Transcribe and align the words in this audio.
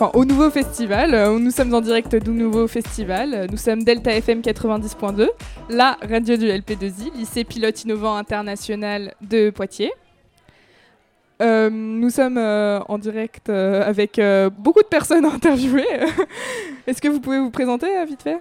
enfin, 0.00 0.10
au 0.14 0.24
nouveau 0.24 0.50
festival. 0.50 1.14
Euh, 1.14 1.38
Nous 1.38 1.50
sommes 1.50 1.74
en 1.74 1.80
direct 1.80 2.14
du 2.16 2.30
nouveau 2.30 2.66
festival. 2.68 3.46
Nous 3.50 3.56
sommes 3.56 3.82
Delta 3.82 4.12
FM 4.12 4.40
90.2, 4.40 5.28
la 5.70 5.96
radio 6.08 6.36
du 6.36 6.46
LP2I, 6.46 7.12
lycée 7.16 7.44
pilote 7.44 7.82
innovant 7.84 8.16
international 8.16 9.14
de 9.20 9.50
Poitiers. 9.50 9.92
Euh, 11.40 11.70
nous 11.70 12.10
sommes 12.10 12.36
euh, 12.38 12.80
en 12.88 12.98
direct 12.98 13.48
euh, 13.48 13.84
avec 13.88 14.18
euh, 14.18 14.50
beaucoup 14.50 14.82
de 14.82 14.88
personnes 14.88 15.24
à 15.24 15.32
interviewer. 15.32 15.86
Est-ce 16.86 17.00
que 17.00 17.08
vous 17.08 17.20
pouvez 17.20 17.38
vous 17.38 17.50
présenter 17.50 17.86
euh, 17.96 18.04
vite 18.04 18.22
fait? 18.22 18.40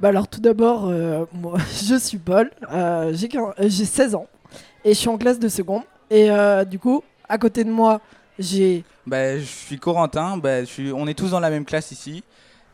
Bah 0.00 0.08
alors 0.08 0.26
tout 0.26 0.40
d'abord, 0.40 0.88
euh, 0.88 1.24
moi 1.32 1.56
je 1.86 1.96
suis 1.96 2.18
Paul, 2.18 2.50
euh, 2.72 3.12
j'ai 3.14 3.28
quin- 3.28 3.52
euh, 3.60 3.66
j'ai 3.68 3.84
16 3.84 4.14
ans 4.16 4.26
et 4.84 4.90
je 4.90 4.98
suis 4.98 5.08
en 5.08 5.16
classe 5.18 5.38
de 5.38 5.48
seconde. 5.48 5.82
Et 6.10 6.30
euh, 6.30 6.64
du 6.64 6.78
coup, 6.78 7.02
à 7.28 7.38
côté 7.38 7.64
de 7.64 7.70
moi, 7.70 8.00
j'ai... 8.38 8.84
Bah, 9.06 9.38
je 9.38 9.44
suis 9.44 9.78
Corentin, 9.78 10.36
bah, 10.38 10.60
je 10.60 10.66
suis... 10.66 10.92
on 10.92 11.06
est 11.06 11.14
tous 11.18 11.30
dans 11.30 11.40
la 11.40 11.50
même 11.50 11.64
classe 11.64 11.90
ici, 11.92 12.22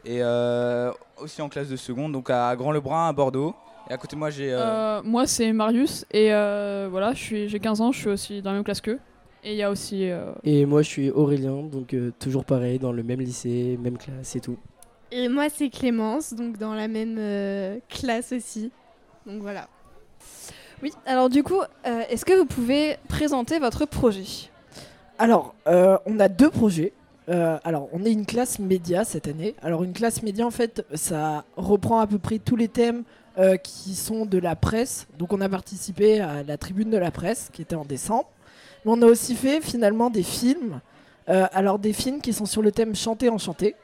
et 0.05 0.19
euh, 0.23 0.93
aussi 1.19 1.43
en 1.43 1.49
classe 1.49 1.69
de 1.69 1.77
seconde, 1.77 2.13
donc 2.13 2.31
à 2.31 2.55
Grand-Lebrun, 2.55 3.09
à 3.09 3.13
Bordeaux. 3.13 3.55
Et 3.89 3.93
à 3.93 3.97
côté 3.97 4.15
de 4.15 4.19
moi, 4.21 4.31
j'ai... 4.31 4.53
euh, 4.53 4.59
Euh, 4.61 5.03
moi, 5.05 5.27
c'est 5.27 5.53
Marius 5.53 6.05
et 6.13 6.33
euh, 6.33 6.87
voilà, 6.91 7.13
je 7.15 7.19
suis- 7.19 7.49
j'ai 7.49 7.59
15 7.59 7.81
ans, 7.81 7.91
je 7.91 7.99
suis 7.99 8.09
aussi 8.09 8.43
dans 8.43 8.51
la 8.51 8.57
même 8.57 8.65
classe 8.65 8.81
qu'eux. 8.81 9.01
Et 9.43 9.53
il 9.53 9.57
y 9.57 9.63
a 9.63 9.71
aussi. 9.71 10.09
euh, 10.11 10.33
Et 10.45 10.67
moi, 10.67 10.83
je 10.83 10.89
suis 10.89 11.11
Aurélien, 11.11 11.63
donc 11.63 11.95
euh, 11.95 12.13
toujours 12.21 12.45
pareil, 12.45 12.79
dans 12.79 12.93
le 12.93 13.03
même 13.03 13.21
lycée, 13.21 13.77
même 13.83 13.97
classe 13.99 14.37
et 14.37 14.41
tout. 14.41 14.59
Et 15.11 15.29
moi, 15.29 15.49
c'est 15.49 15.71
Clémence, 15.71 16.35
donc 16.35 16.59
dans 16.59 16.75
la 16.75 16.87
même 16.87 17.17
euh, 17.19 17.79
classe 17.89 18.33
aussi. 18.33 18.71
Donc 19.27 19.41
voilà. 19.43 19.67
Oui, 20.83 20.93
alors 21.07 21.29
du 21.29 21.43
coup, 21.43 21.61
euh, 21.87 22.03
est-ce 22.09 22.25
que 22.25 22.35
vous 22.39 22.45
pouvez 22.47 22.97
présenter 23.09 23.59
votre 23.59 23.87
projet? 23.87 24.25
Alors, 25.21 25.55
euh, 25.67 25.99
on 26.07 26.19
a 26.19 26.29
deux 26.29 26.49
projets. 26.49 26.95
Euh, 27.29 27.59
alors, 27.63 27.91
on 27.93 28.07
est 28.07 28.11
une 28.11 28.25
classe 28.25 28.59
média 28.59 29.05
cette 29.05 29.29
année. 29.29 29.55
Alors, 29.61 29.85
une 29.85 29.93
classe 29.93 30.23
média, 30.23 30.47
en 30.47 30.51
fait, 30.51 30.83
ça 30.95 31.45
reprend 31.59 32.01
à 32.01 32.07
peu 32.07 32.19
près 32.19 32.39
tous 32.39 32.57
les 32.57 32.69
thèmes 32.69 33.03
euh, 33.39 33.59
qui 33.59 33.97
sont 33.97 34.25
de 34.25 34.39
la 34.39 34.57
presse. 34.57 35.07
Donc, 35.19 35.35
on 35.35 35.43
a 35.43 35.49
participé 35.51 36.23
à 36.23 36.43
la 36.43 36.57
tribune 36.57 36.89
de 36.89 36.97
la 36.97 37.11
presse 37.11 37.51
qui 37.53 37.61
était 37.61 37.77
en 37.77 37.85
décembre. 37.85 38.31
Mais 38.87 38.93
on 38.93 39.03
a 39.03 39.05
aussi 39.05 39.35
fait 39.35 39.61
finalement 39.61 40.09
des 40.09 40.23
films. 40.23 40.81
Alors, 41.27 41.79
des 41.79 41.93
films 41.93 42.23
qui 42.23 42.33
sont 42.33 42.47
sur 42.47 42.63
le 42.63 42.73
thème 42.73 42.97
chanter 42.97 43.29
enchanté. 43.29 43.77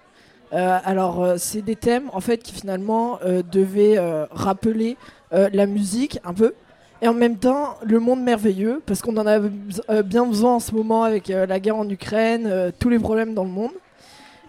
Alors, 0.50 1.34
c'est 1.37 1.61
des 1.61 1.77
thèmes 1.77 2.11
en 2.15 2.21
fait 2.21 2.39
qui 2.39 2.53
finalement 2.53 3.21
devaient 3.53 3.98
rappeler 4.33 4.97
la 5.31 5.67
musique 5.67 6.19
un 6.25 6.33
peu. 6.33 6.55
Et 7.02 7.08
en 7.08 7.14
même 7.14 7.36
temps, 7.36 7.77
le 7.84 8.00
monde 8.00 8.22
merveilleux, 8.22 8.80
parce 8.86 9.02
qu'on 9.02 9.16
en 9.19 9.27
a 9.27 9.39
euh, 9.39 10.02
bien 10.02 10.25
besoin 10.25 10.55
en 10.55 10.61
ce 10.61 10.75
moment 10.75 11.05
avec 11.05 11.28
euh, 11.28 11.44
la 11.44 11.61
guerre 11.61 11.77
en 11.77 11.88
Ukraine, 11.88 12.47
euh, 12.47 12.70
tous 12.77 12.88
les 12.88 12.98
problèmes 12.98 13.34
dans 13.34 13.44
le 13.44 13.50
monde. 13.50 13.72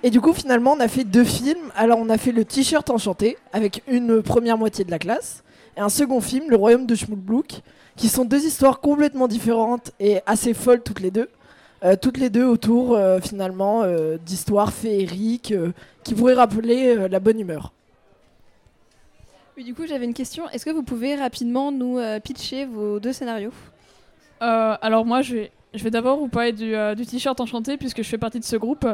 Et 0.02 0.10
du 0.10 0.22
coup, 0.22 0.32
finalement, 0.32 0.74
on 0.78 0.80
a 0.80 0.88
fait 0.88 1.04
deux 1.04 1.26
films. 1.26 1.72
Alors, 1.76 2.00
on 2.00 2.10
a 2.10 2.18
fait 2.18 2.32
le 2.32 2.46
T-shirt 2.46 2.90
enchanté, 2.90 3.38
avec 3.52 3.84
une 3.88 4.22
première 4.22 4.58
moitié 4.58 4.86
de 4.86 4.92
la 4.92 5.00
classe, 5.00 5.44
et 5.76 5.82
un 5.82 5.90
second 5.90 6.22
film, 6.22 6.50
Le 6.50 6.56
Royaume 6.56 6.86
de 6.86 6.96
Schmoulblouk, 6.96 7.62
qui 7.98 8.08
sont 8.08 8.24
deux 8.24 8.46
histoires 8.46 8.80
complètement 8.80 9.28
différentes 9.28 9.92
et 10.00 10.22
assez 10.26 10.54
folles 10.54 10.84
toutes 10.84 11.00
les 11.00 11.12
deux. 11.12 11.30
Toutes 12.02 12.18
les 12.18 12.32
deux 12.32 12.46
autour, 12.46 13.00
finalement, 13.22 13.84
d'histoires 14.26 14.74
féeriques 14.74 15.54
qui 16.04 16.16
pourraient 16.16 16.34
rappeler 16.34 17.08
la 17.08 17.20
bonne 17.20 17.40
humeur. 17.40 17.72
Du 19.64 19.74
coup, 19.74 19.88
j'avais 19.88 20.06
une 20.06 20.14
question. 20.14 20.48
Est-ce 20.50 20.66
que 20.66 20.70
vous 20.70 20.84
pouvez 20.84 21.16
rapidement 21.16 21.72
nous 21.72 21.98
euh, 21.98 22.20
pitcher 22.20 22.66
vos 22.66 23.00
deux 23.00 23.12
scénarios? 23.12 23.52
Euh, 24.44 24.78
alors, 24.84 25.04
moi, 25.04 25.24
je 25.24 25.48
vais, 25.74 25.90
d'abord 25.90 26.20
vous 26.20 26.28
parler 26.28 26.52
du, 26.52 26.76
euh, 26.76 26.94
du 26.94 27.08
t-shirt 27.08 27.40
enchanté 27.40 27.76
puisque 27.76 28.04
je 28.04 28.08
fais 28.08 28.20
partie 28.20 28.40
de 28.40 28.46
ce 28.46 28.56
groupe. 28.56 28.88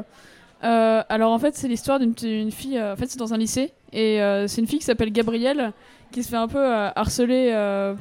Alors, 0.62 1.34
en 1.34 1.40
fait, 1.40 1.56
c'est 1.57 1.68
l'histoire 1.68 2.00
d'une 2.00 2.13
une 2.23 2.52
fille. 2.52 2.81
en 2.81 2.96
fait, 2.96 3.07
c'est 3.07 3.19
dans 3.19 3.34
un 3.34 3.38
lycée 3.38 3.73
et 3.91 4.19
c'est 4.47 4.62
une 4.62 4.68
fille 4.68 4.79
qui 4.79 4.85
s'appelle 4.85 5.12
Gabrielle 5.12 5.73
qui 6.13 6.23
se 6.23 6.29
fait 6.29 6.38
un 6.38 6.47
peu 6.47 6.63
harceler 6.66 7.52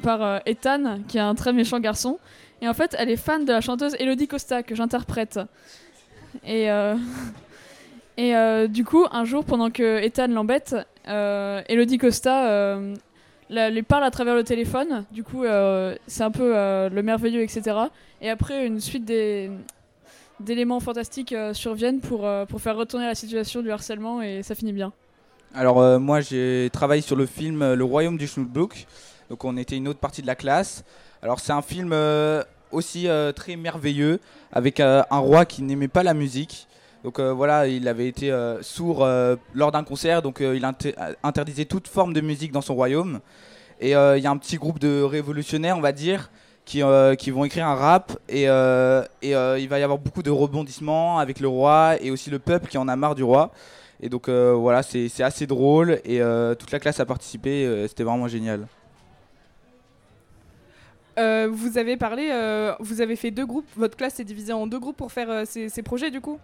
par 0.05 0.43
Ethan, 0.47 1.01
qui 1.09 1.17
est 1.17 1.21
un 1.21 1.35
très 1.35 1.53
méchant 1.53 1.81
garçon. 1.81 2.21
Et 2.61 2.69
en 2.69 2.75
fait, 2.75 2.95
elle 2.97 3.11
est 3.11 3.17
fan 3.17 3.45
de 3.45 3.53
la 3.53 3.61
chanteuse 3.61 3.97
Elodie 3.99 4.29
Costa 4.29 4.63
que 4.63 4.77
j'interprète. 4.77 5.41
Et, 6.47 6.69
du 8.69 8.85
coup, 8.85 9.07
un 9.11 9.25
jour, 9.25 9.45
pendant 9.45 9.71
que 9.71 9.99
Ethan 10.01 10.29
l'embête, 10.29 10.77
Elodie 11.07 11.99
Costa 11.99 12.49
euh, 12.49 12.95
lui 13.51 13.83
parle 13.83 14.05
à 14.05 14.11
travers 14.11 14.35
le 14.35 14.45
téléphone. 14.45 15.05
Du 15.11 15.25
coup, 15.25 15.45
euh, 15.45 15.95
c'est 16.07 16.23
un 16.23 16.31
peu 16.31 16.57
euh, 16.57 16.89
le 16.89 17.03
merveilleux, 17.03 17.43
etc. 17.43 17.77
Et 18.21 18.31
après, 18.31 18.67
une 18.67 18.81
suite 18.81 19.05
d'éléments 20.41 20.81
fantastiques 20.81 21.33
euh, 21.33 21.55
surviennent 21.55 22.01
pour, 22.01 22.27
euh, 22.27 22.47
faire 22.59 22.77
retourner 22.77 23.07
la 23.07 23.15
situation 23.15 23.63
du 23.63 23.71
harcèlement 23.71 24.23
et 24.23 24.43
ça 24.43 24.55
finit 24.55 24.73
bien. 24.73 24.93
Alors 25.55 25.81
euh, 25.81 25.99
moi 25.99 26.21
j'ai 26.23 26.71
travaillé 26.73 27.03
sur 27.03 27.15
le 27.15 27.27
film 27.27 27.61
euh, 27.61 27.77
Le 27.77 27.85
Royaume 27.85 28.17
du 28.17 28.27
Schnoodbook, 28.27 28.87
donc 29.29 29.45
on 29.45 29.59
était 29.59 29.77
une 29.77 29.87
autre 29.87 29.99
partie 29.99 30.23
de 30.23 30.27
la 30.27 30.35
classe. 30.35 30.83
Alors 31.21 31.41
c'est 31.41 31.53
un 31.53 31.61
film 31.61 31.91
euh, 31.93 32.43
aussi 32.71 33.07
euh, 33.07 33.33
très 33.33 33.57
merveilleux 33.57 34.19
avec 34.51 34.81
euh, 34.81 35.03
un 35.11 35.19
roi 35.19 35.45
qui 35.45 35.63
n'aimait 35.63 35.89
pas 35.89 36.03
la 36.03 36.15
musique. 36.15 36.67
Donc 37.05 37.19
euh, 37.19 37.33
voilà, 37.33 37.67
il 37.67 37.89
avait 37.89 38.07
été 38.07 38.31
euh, 38.31 38.63
sourd 38.63 39.05
euh, 39.05 39.37
lors 39.55 39.73
d'un 39.73 39.83
concert, 39.83 40.23
donc 40.23 40.41
il 40.41 40.65
inter- 40.65 40.95
interdisait 41.23 41.65
toute 41.65 41.89
forme 41.89 42.13
de 42.13 42.21
musique 42.21 42.53
dans 42.53 42.61
son 42.61 42.75
royaume. 42.75 43.21
Et 43.81 43.91
il 43.91 44.23
y 44.23 44.27
a 44.27 44.31
un 44.31 44.37
petit 44.37 44.59
groupe 44.59 44.79
de 44.79 45.03
révolutionnaires, 45.03 45.77
on 45.77 45.81
va 45.81 45.91
dire, 45.91 46.31
qui, 46.65 46.83
qui 47.19 47.31
vont 47.33 47.45
écrire 47.45 47.67
un 47.67 47.75
rap. 47.75 48.17
Et, 48.29 48.43
il 48.43 48.49
va 49.69 49.79
y 49.79 49.83
avoir 49.83 49.99
beaucoup 49.99 50.23
de 50.23 50.31
rebondissements 50.31 51.19
avec 51.19 51.41
le 51.41 51.49
roi 51.49 51.97
et 52.01 52.13
aussi 52.13 52.31
le 52.31 52.39
peuple 52.39 52.69
qui 52.69 52.79
en 52.79 52.87
a 52.87 52.95
marre 52.95 53.17
du 53.17 53.25
roi. 53.25 53.51
Et 54.01 54.09
donc 54.09 54.29
voilà, 54.29 54.85
c'est 54.85 55.25
assez 55.25 55.49
drôle 55.49 55.99
et 56.05 56.21
toute 56.61 56.71
la 56.71 56.79
classe 56.79 57.01
a 57.01 57.07
participé, 57.07 57.87
c'était 57.89 58.05
vraiment 58.05 58.29
génial. 58.29 58.69
Vous 61.17 61.77
avez 61.77 61.97
parlé, 61.97 62.31
vous 62.79 63.01
avez 63.01 63.17
fait 63.17 63.33
deux 63.33 63.47
groupes. 63.47 63.67
Votre 63.77 63.97
classe 63.97 64.21
est 64.21 64.25
divisée 64.25 64.53
en 64.53 64.69
deux 64.69 64.79
groupes 64.79 64.97
pour 64.97 65.11
faire 65.11 65.45
ces 65.45 65.83
projets, 65.83 66.13
du 66.13 66.21
coup? 66.21 66.39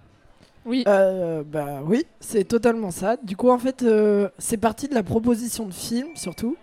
Oui. 0.68 0.84
Euh, 0.86 1.42
bah 1.44 1.80
oui, 1.82 2.04
c'est 2.20 2.44
totalement 2.44 2.90
ça. 2.90 3.16
Du 3.16 3.36
coup, 3.36 3.48
en 3.48 3.58
fait, 3.58 3.82
euh, 3.82 4.28
c'est 4.36 4.58
parti 4.58 4.86
de 4.86 4.94
la 4.94 5.02
proposition 5.02 5.64
de 5.64 5.72
film, 5.72 6.08
surtout, 6.14 6.58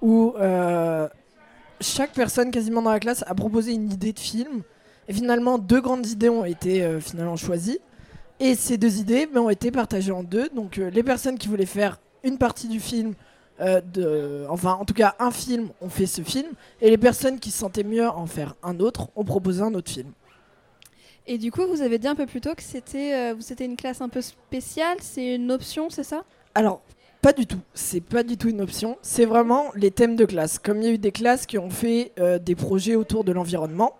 où 0.00 0.34
euh, 0.38 1.08
chaque 1.80 2.12
personne 2.12 2.52
quasiment 2.52 2.80
dans 2.80 2.92
la 2.92 3.00
classe 3.00 3.24
a 3.26 3.34
proposé 3.34 3.72
une 3.72 3.90
idée 3.90 4.12
de 4.12 4.20
film. 4.20 4.62
Et 5.08 5.12
finalement, 5.12 5.58
deux 5.58 5.80
grandes 5.80 6.06
idées 6.06 6.28
ont 6.28 6.44
été 6.44 7.00
finalement 7.00 7.34
choisies. 7.34 7.80
Et 8.38 8.54
ces 8.54 8.78
deux 8.78 9.00
idées 9.00 9.26
ben, 9.26 9.40
ont 9.40 9.50
été 9.50 9.72
partagées 9.72 10.12
en 10.12 10.22
deux. 10.22 10.48
Donc, 10.50 10.76
les 10.76 11.02
personnes 11.02 11.36
qui 11.36 11.48
voulaient 11.48 11.66
faire 11.66 11.98
une 12.22 12.38
partie 12.38 12.68
du 12.68 12.78
film, 12.78 13.14
de, 13.58 14.46
enfin, 14.48 14.74
en 14.74 14.84
tout 14.84 14.94
cas, 14.94 15.16
un 15.18 15.32
film, 15.32 15.70
ont 15.80 15.88
fait 15.88 16.06
ce 16.06 16.22
film. 16.22 16.50
Et 16.80 16.90
les 16.90 16.98
personnes 16.98 17.40
qui 17.40 17.50
se 17.50 17.58
sentaient 17.58 17.82
mieux 17.82 18.08
en 18.08 18.26
faire 18.26 18.54
un 18.62 18.78
autre, 18.78 19.08
ont 19.16 19.24
proposé 19.24 19.62
un 19.62 19.74
autre 19.74 19.90
film. 19.90 20.12
Et 21.32 21.38
du 21.38 21.52
coup, 21.52 21.64
vous 21.68 21.80
avez 21.80 22.00
dit 22.00 22.08
un 22.08 22.16
peu 22.16 22.26
plus 22.26 22.40
tôt 22.40 22.56
que 22.56 22.62
c'était 22.62 23.14
euh, 23.14 23.36
c'était 23.38 23.64
une 23.64 23.76
classe 23.76 24.00
un 24.00 24.08
peu 24.08 24.20
spéciale, 24.20 24.96
c'est 25.00 25.36
une 25.36 25.52
option, 25.52 25.88
c'est 25.88 26.02
ça? 26.02 26.24
Alors, 26.56 26.82
pas 27.22 27.32
du 27.32 27.46
tout. 27.46 27.60
C'est 27.72 28.00
pas 28.00 28.24
du 28.24 28.36
tout 28.36 28.48
une 28.48 28.60
option. 28.60 28.98
C'est 29.00 29.26
vraiment 29.26 29.66
les 29.76 29.92
thèmes 29.92 30.16
de 30.16 30.24
classe. 30.24 30.58
Comme 30.58 30.78
il 30.78 30.84
y 30.84 30.88
a 30.88 30.90
eu 30.90 30.98
des 30.98 31.12
classes 31.12 31.46
qui 31.46 31.56
ont 31.56 31.70
fait 31.70 32.10
euh, 32.18 32.40
des 32.40 32.56
projets 32.56 32.96
autour 32.96 33.22
de 33.22 33.30
l'environnement 33.30 33.94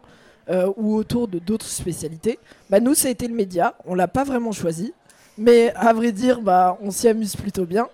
euh, 0.48 0.72
ou 0.76 0.96
autour 0.96 1.28
de 1.28 1.38
d'autres 1.38 1.68
spécialités, 1.68 2.40
bah 2.68 2.80
nous, 2.80 2.94
ça 2.94 3.06
a 3.06 3.12
été 3.12 3.28
le 3.28 3.34
média. 3.34 3.76
On 3.86 3.94
l'a 3.94 4.08
pas 4.08 4.24
vraiment 4.24 4.50
choisi. 4.50 4.92
Mais 5.38 5.72
à 5.76 5.92
vrai 5.92 6.10
dire, 6.10 6.40
bah, 6.40 6.78
on 6.82 6.90
s'y 6.90 7.06
amuse 7.06 7.36
plutôt 7.36 7.64
bien. 7.64 7.88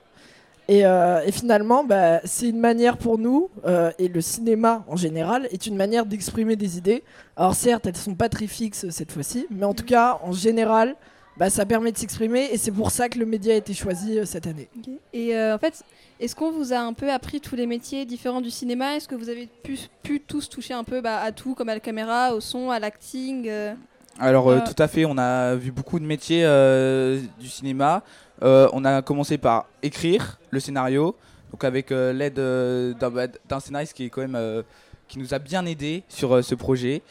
Et, 0.68 0.84
euh, 0.84 1.20
et 1.24 1.30
finalement, 1.30 1.84
bah, 1.84 2.20
c'est 2.24 2.48
une 2.48 2.58
manière 2.58 2.96
pour 2.96 3.18
nous, 3.18 3.50
euh, 3.64 3.92
et 3.98 4.08
le 4.08 4.20
cinéma 4.20 4.84
en 4.88 4.96
général, 4.96 5.48
est 5.52 5.66
une 5.66 5.76
manière 5.76 6.04
d'exprimer 6.06 6.56
des 6.56 6.76
idées. 6.76 7.04
Alors 7.36 7.54
certes, 7.54 7.86
elles 7.86 7.96
sont 7.96 8.14
pas 8.16 8.28
très 8.28 8.48
fixes 8.48 8.88
cette 8.90 9.12
fois-ci, 9.12 9.46
mais 9.50 9.64
en 9.64 9.74
tout 9.74 9.84
cas, 9.84 10.18
en 10.24 10.32
général, 10.32 10.96
bah, 11.36 11.50
ça 11.50 11.66
permet 11.66 11.92
de 11.92 11.98
s'exprimer, 11.98 12.48
et 12.50 12.58
c'est 12.58 12.72
pour 12.72 12.90
ça 12.90 13.08
que 13.08 13.18
le 13.18 13.26
média 13.26 13.52
a 13.54 13.56
été 13.56 13.74
choisi 13.74 14.18
euh, 14.18 14.24
cette 14.24 14.46
année. 14.46 14.68
Et 15.12 15.36
euh, 15.36 15.54
en 15.54 15.58
fait, 15.58 15.84
est-ce 16.18 16.34
qu'on 16.34 16.50
vous 16.50 16.72
a 16.72 16.78
un 16.78 16.94
peu 16.94 17.12
appris 17.12 17.40
tous 17.40 17.54
les 17.56 17.66
métiers 17.66 18.04
différents 18.04 18.40
du 18.40 18.50
cinéma? 18.50 18.96
Est-ce 18.96 19.06
que 19.06 19.14
vous 19.14 19.28
avez 19.28 19.48
pu, 19.62 19.78
pu 20.02 20.20
tous 20.20 20.48
toucher 20.48 20.74
un 20.74 20.82
peu 20.82 21.00
bah, 21.00 21.20
à 21.20 21.30
tout, 21.30 21.54
comme 21.54 21.68
à 21.68 21.74
la 21.74 21.80
caméra, 21.80 22.34
au 22.34 22.40
son, 22.40 22.70
à 22.70 22.78
l'acting 22.80 23.46
euh? 23.48 23.74
Alors 24.18 24.48
euh, 24.48 24.56
Euh. 24.56 24.60
tout 24.66 24.82
à 24.82 24.88
fait, 24.88 25.04
on 25.04 25.18
a 25.18 25.54
vu 25.56 25.70
beaucoup 25.70 25.98
de 26.00 26.06
métiers 26.06 26.42
euh, 26.44 27.20
du 27.38 27.48
cinéma. 27.48 28.02
Euh, 28.42 28.68
on 28.72 28.84
a 28.84 29.02
commencé 29.02 29.38
par 29.38 29.66
écrire 29.82 30.38
le 30.50 30.60
scénario, 30.60 31.16
donc 31.50 31.64
avec 31.64 31.90
euh, 31.90 32.12
l'aide 32.12 32.38
euh, 32.38 32.92
d'un 32.94 33.10
bah, 33.10 33.26
d'un 33.48 33.60
scénariste 33.60 33.94
qui 33.94 35.18
nous 35.18 35.34
a 35.34 35.38
bien 35.38 35.64
aidé 35.64 36.02
sur 36.08 36.44
ce 36.44 36.54
projet, 36.54 37.02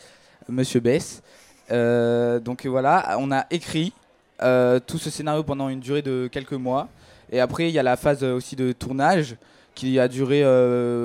Monsieur 0.50 0.80
Bess. 0.80 1.24
Donc 1.70 2.66
voilà, 2.66 3.18
on 3.20 3.32
a 3.32 3.46
écrit 3.50 3.94
tout 4.40 4.98
ce 4.98 5.10
scénario 5.10 5.44
pendant 5.44 5.70
une 5.70 5.80
durée 5.80 6.02
de 6.02 6.28
quelques 6.32 6.54
mois. 6.54 6.90
Et 7.32 7.40
après, 7.40 7.70
il 7.70 7.74
y 7.74 7.80
a 7.80 7.84
la 7.84 7.98
phase 7.98 8.24
aussi 8.24 8.56
de 8.56 8.72
tournage 8.72 9.36
qui 9.74 10.00
a 10.00 10.08
duré 10.08 10.44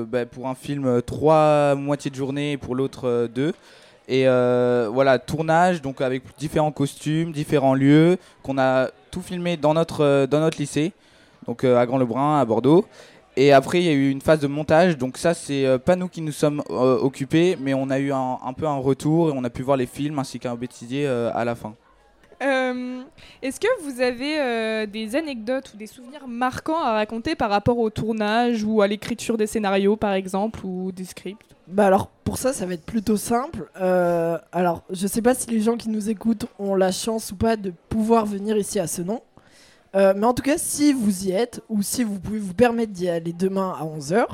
bah, 0.07 0.27
pour 0.27 0.49
un 0.49 0.55
film 0.55 1.01
trois 1.03 1.75
moitiés 1.77 2.11
de 2.11 2.17
journée 2.17 2.53
et 2.53 2.57
pour 2.59 2.75
l'autre 2.75 3.29
deux. 3.33 3.55
Et 4.09 4.25
voilà, 4.25 5.19
tournage, 5.21 5.81
donc 5.81 6.01
avec 6.01 6.25
différents 6.37 6.73
costumes, 6.73 7.33
différents 7.33 7.75
lieux, 7.75 8.19
qu'on 8.43 8.59
a 8.59 8.91
tout 9.11 9.23
filmé 9.23 9.57
dans 9.57 9.75
notre, 9.75 10.05
euh, 10.05 10.27
dans 10.27 10.41
notre 10.41 10.59
lycée, 10.59 10.93
donc 11.47 11.65
euh, 11.65 11.79
à 11.79 11.87
Grand-Lebrun, 11.87 12.41
à 12.41 12.45
Bordeaux. 12.45 12.85
Et 13.37 13.53
après, 13.53 13.81
il 13.81 13.85
y 13.85 13.89
a 13.89 13.93
eu 13.93 14.11
une 14.11 14.21
phase 14.21 14.41
de 14.41 14.47
montage, 14.47 14.99
donc 14.99 15.17
ça, 15.17 15.35
c'est 15.35 15.65
euh, 15.65 15.79
pas 15.79 15.97
nous 15.97 16.09
qui 16.09 16.21
nous 16.21 16.33
sommes 16.33 16.63
euh, 16.71 16.99
occupés, 16.99 17.57
mais 17.61 17.75
on 17.75 17.89
a 17.91 17.99
eu 17.99 18.13
un, 18.13 18.53
peu 18.57 18.67
un 18.67 18.77
retour 18.77 19.31
et 19.31 19.33
on 19.35 19.45
a 19.45 19.51
pu 19.51 19.63
voir 19.63 19.77
les 19.77 19.87
films 19.87 20.19
ainsi 20.19 20.39
qu'un 20.39 20.57
bêtisier 20.57 21.07
à 21.07 21.45
la 21.45 21.55
fin. 21.55 21.75
Est-ce 23.43 23.61
que 23.61 23.83
vous 23.83 24.01
avez 24.01 24.87
des 24.87 25.15
anecdotes 25.15 25.73
ou 25.75 25.77
des 25.77 25.87
souvenirs 25.87 26.27
marquants 26.27 26.83
à 26.83 26.93
raconter 26.93 27.35
par 27.35 27.51
rapport 27.51 27.79
au 27.79 27.91
tournage 27.91 28.65
ou 28.65 28.81
à 28.81 28.87
l'écriture 28.87 29.37
des 29.37 29.47
scénarios, 29.47 29.97
par 29.97 30.15
exemple, 30.15 30.61
ou 30.65 30.91
des 30.91 31.05
scripts? 31.05 31.55
Bah 31.71 31.87
alors 31.87 32.09
pour 32.25 32.37
ça, 32.37 32.53
ça 32.53 32.67
va 32.67 32.75
être 32.75 32.85
plutôt 32.85 33.17
simple. 33.17 33.71
Euh, 33.81 34.39
alors 34.53 34.83
je 34.91 35.07
sais 35.07 35.23
pas 35.23 35.35
si 35.35 35.49
les 35.51 35.61
gens 35.61 35.77
qui 35.77 35.89
nous 35.89 36.11
écoutent 36.11 36.47
ont 36.59 36.75
la 36.75 36.91
chance 36.91 37.31
ou 37.33 37.37
pas 37.37 37.57
de 37.57 37.73
pouvoir 37.89 38.27
venir 38.27 38.57
ici 38.57 38.81
à 38.81 38.87
ce 38.87 39.03
nom. 39.03 39.23
Euh, 39.95 40.13
mais 40.17 40.27
en 40.27 40.35
tout 40.35 40.43
cas, 40.43 40.59
si 40.59 40.93
vous 40.93 41.27
y 41.27 41.33
êtes, 41.33 41.61
ou 41.69 41.83
si 41.83 42.05
vous 42.05 42.19
pouvez 42.19 42.39
vous 42.39 42.55
permettre 42.55 42.93
d'y 42.93 43.09
aller 43.09 43.33
demain 43.33 43.75
à 43.79 43.85
11h, 43.85 44.27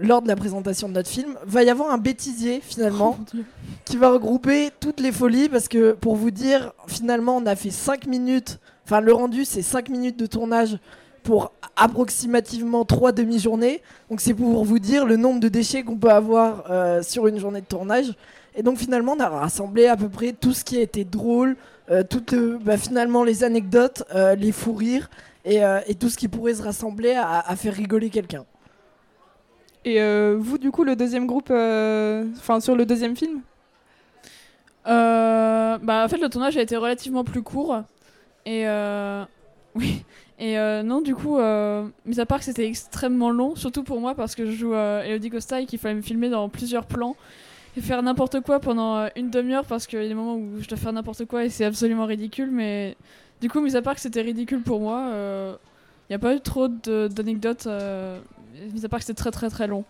lors 0.00 0.22
de 0.22 0.28
la 0.28 0.36
présentation 0.36 0.88
de 0.88 0.92
notre 0.92 1.08
film, 1.08 1.36
va 1.44 1.64
y 1.64 1.70
avoir 1.70 1.90
un 1.90 1.98
bêtisier 1.98 2.60
finalement 2.62 3.18
qui 3.84 3.96
va 3.96 4.10
regrouper 4.10 4.70
toutes 4.78 5.00
les 5.00 5.10
folies 5.10 5.48
parce 5.48 5.66
que 5.66 5.92
pour 5.92 6.14
vous 6.14 6.30
dire, 6.30 6.72
finalement, 6.86 7.36
on 7.36 7.46
a 7.46 7.56
fait 7.56 7.70
5 7.70 8.06
minutes, 8.06 8.60
enfin 8.84 9.00
le 9.00 9.12
rendu 9.12 9.44
c'est 9.44 9.62
5 9.62 9.88
minutes 9.88 10.18
de 10.18 10.26
tournage 10.26 10.78
pour 11.22 11.52
approximativement 11.76 12.84
3 12.84 13.12
demi-journées. 13.12 13.82
Donc 14.10 14.20
c'est 14.20 14.34
pour 14.34 14.64
vous 14.64 14.78
dire 14.78 15.06
le 15.06 15.16
nombre 15.16 15.40
de 15.40 15.48
déchets 15.48 15.82
qu'on 15.82 15.96
peut 15.96 16.10
avoir 16.10 16.64
euh, 16.70 17.02
sur 17.02 17.26
une 17.26 17.38
journée 17.38 17.60
de 17.60 17.66
tournage. 17.66 18.14
Et 18.54 18.62
donc 18.62 18.78
finalement, 18.78 19.12
on 19.16 19.20
a 19.20 19.28
rassemblé 19.28 19.86
à 19.86 19.96
peu 19.96 20.08
près 20.08 20.32
tout 20.32 20.52
ce 20.52 20.64
qui 20.64 20.76
a 20.78 20.82
été 20.82 21.04
drôle, 21.04 21.56
euh, 21.90 22.02
toutes 22.02 22.34
euh, 22.34 22.58
bah, 22.62 22.76
finalement 22.76 23.24
les 23.24 23.44
anecdotes, 23.44 24.02
euh, 24.14 24.34
les 24.34 24.52
fous 24.52 24.74
rires 24.74 25.08
et, 25.44 25.64
euh, 25.64 25.80
et 25.86 25.94
tout 25.94 26.08
ce 26.08 26.16
qui 26.18 26.28
pourrait 26.28 26.54
se 26.54 26.62
rassembler 26.62 27.12
à, 27.12 27.40
à 27.40 27.56
faire 27.56 27.74
rigoler 27.74 28.10
quelqu'un. 28.10 28.44
Et 29.84 30.00
euh, 30.00 30.36
vous, 30.38 30.58
du 30.58 30.70
coup, 30.70 30.84
le 30.84 30.94
deuxième 30.94 31.26
groupe, 31.26 31.48
euh, 31.50 32.24
enfin 32.36 32.60
sur 32.60 32.76
le 32.76 32.86
deuxième 32.86 33.16
film? 33.16 33.40
Euh, 34.86 35.78
bah, 35.78 36.04
en 36.04 36.08
fait, 36.08 36.18
le 36.18 36.28
tournage 36.28 36.56
a 36.56 36.62
été 36.62 36.76
relativement 36.76 37.24
plus 37.24 37.42
court. 37.42 37.82
Et 38.44 38.66
euh, 38.66 39.24
oui. 39.74 40.04
Et 40.42 40.58
euh, 40.58 40.82
non, 40.82 41.00
du 41.00 41.14
coup, 41.14 41.38
euh, 41.38 41.86
mis 42.04 42.18
à 42.18 42.26
part 42.26 42.40
que 42.40 42.44
c'était 42.44 42.66
extrêmement 42.66 43.30
long, 43.30 43.54
surtout 43.54 43.84
pour 43.84 44.00
moi 44.00 44.16
parce 44.16 44.34
que 44.34 44.44
je 44.44 44.50
joue 44.50 44.74
euh, 44.74 45.04
Elodie 45.04 45.30
Costa 45.30 45.60
et 45.60 45.66
qu'il 45.66 45.78
fallait 45.78 45.94
me 45.94 46.02
filmer 46.02 46.30
dans 46.30 46.48
plusieurs 46.48 46.84
plans 46.84 47.14
et 47.76 47.80
faire 47.80 48.02
n'importe 48.02 48.40
quoi 48.40 48.58
pendant 48.58 48.96
euh, 48.96 49.08
une 49.14 49.30
demi-heure 49.30 49.64
parce 49.64 49.86
qu'il 49.86 50.02
y 50.02 50.04
a 50.04 50.08
des 50.08 50.14
moments 50.14 50.34
où 50.34 50.60
je 50.60 50.66
dois 50.66 50.76
faire 50.76 50.92
n'importe 50.92 51.26
quoi 51.26 51.44
et 51.44 51.48
c'est 51.48 51.64
absolument 51.64 52.06
ridicule. 52.06 52.50
Mais 52.50 52.96
du 53.40 53.48
coup, 53.48 53.60
mis 53.60 53.76
à 53.76 53.82
part 53.82 53.94
que 53.94 54.00
c'était 54.00 54.20
ridicule 54.20 54.62
pour 54.62 54.80
moi, 54.80 55.04
il 55.12 56.10
n'y 56.10 56.16
a 56.16 56.18
pas 56.18 56.34
eu 56.34 56.40
trop 56.40 56.66
d'anecdotes, 56.66 57.68
mis 58.74 58.84
à 58.84 58.88
part 58.88 58.98
que 58.98 59.04
c'était 59.06 59.22
très 59.22 59.30
très 59.30 59.48
très 59.48 59.68
long. 59.68 59.84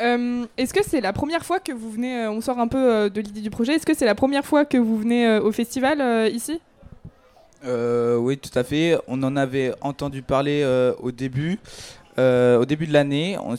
Est-ce 0.00 0.74
que 0.74 0.82
c'est 0.82 1.00
la 1.00 1.12
première 1.12 1.44
fois 1.44 1.60
que 1.60 1.70
vous 1.70 1.92
venez, 1.92 2.26
on 2.26 2.40
sort 2.40 2.58
un 2.58 2.66
peu 2.66 3.08
de 3.10 3.20
l'idée 3.20 3.42
du 3.42 3.50
projet, 3.50 3.74
est-ce 3.74 3.86
que 3.86 3.94
c'est 3.94 4.06
la 4.06 4.16
première 4.16 4.44
fois 4.44 4.64
que 4.64 4.76
vous 4.76 4.98
venez 4.98 5.38
au 5.38 5.52
festival 5.52 6.28
ici? 6.32 6.60
Euh, 7.64 8.16
oui, 8.16 8.38
tout 8.38 8.56
à 8.56 8.64
fait. 8.64 8.98
On 9.08 9.22
en 9.22 9.36
avait 9.36 9.74
entendu 9.80 10.22
parler 10.22 10.62
euh, 10.62 10.92
au 11.00 11.10
début. 11.10 11.58
Euh, 12.18 12.58
au 12.58 12.64
début 12.64 12.86
de 12.86 12.92
l'année, 12.92 13.36
on, 13.44 13.54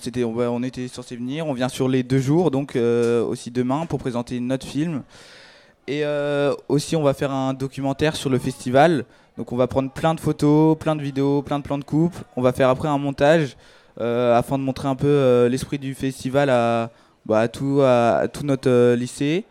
était 0.64 0.88
censé 0.88 1.16
venir. 1.16 1.48
On 1.48 1.54
vient 1.54 1.70
sur 1.70 1.88
les 1.88 2.04
deux 2.04 2.20
jours, 2.20 2.52
donc 2.52 2.76
aussi 2.76 3.52
demain, 3.52 3.86
pour 3.86 4.00
présenter 4.00 4.40
notre 4.40 4.66
film. 4.66 5.04
Et 5.88 6.04
aussi, 6.68 6.96
on 6.96 7.02
va 7.04 7.14
faire 7.14 7.32
un 7.32 7.54
documentaire 7.54 8.16
sur 8.16 8.30
le 8.30 8.38
festival. 8.38 9.06
Donc, 9.38 9.54
on 9.54 9.56
va 9.56 9.68
prendre 9.68 9.92
plein 9.92 10.14
de 10.14 10.20
photos, 10.20 10.78
plein 10.78 10.96
de 10.96 11.02
vidéos, 11.02 11.42
plein 11.42 11.60
de 11.60 11.64
plans 11.64 11.78
de 11.78 11.84
coupe. 11.84 12.16
On 12.36 12.42
va 12.42 12.52
faire 12.52 12.70
après 12.70 12.90
un 12.90 12.98
montage 12.98 13.56
afin 13.98 14.58
de 14.58 14.64
montrer 14.64 14.88
un 14.88 14.96
peu 14.96 15.48
l'esprit 15.50 15.80
du 15.80 15.94
festival 15.94 16.50
à, 16.50 16.92
bah, 17.26 17.48
tout, 17.48 17.82
notre 18.44 18.94
lycée. 18.96 19.46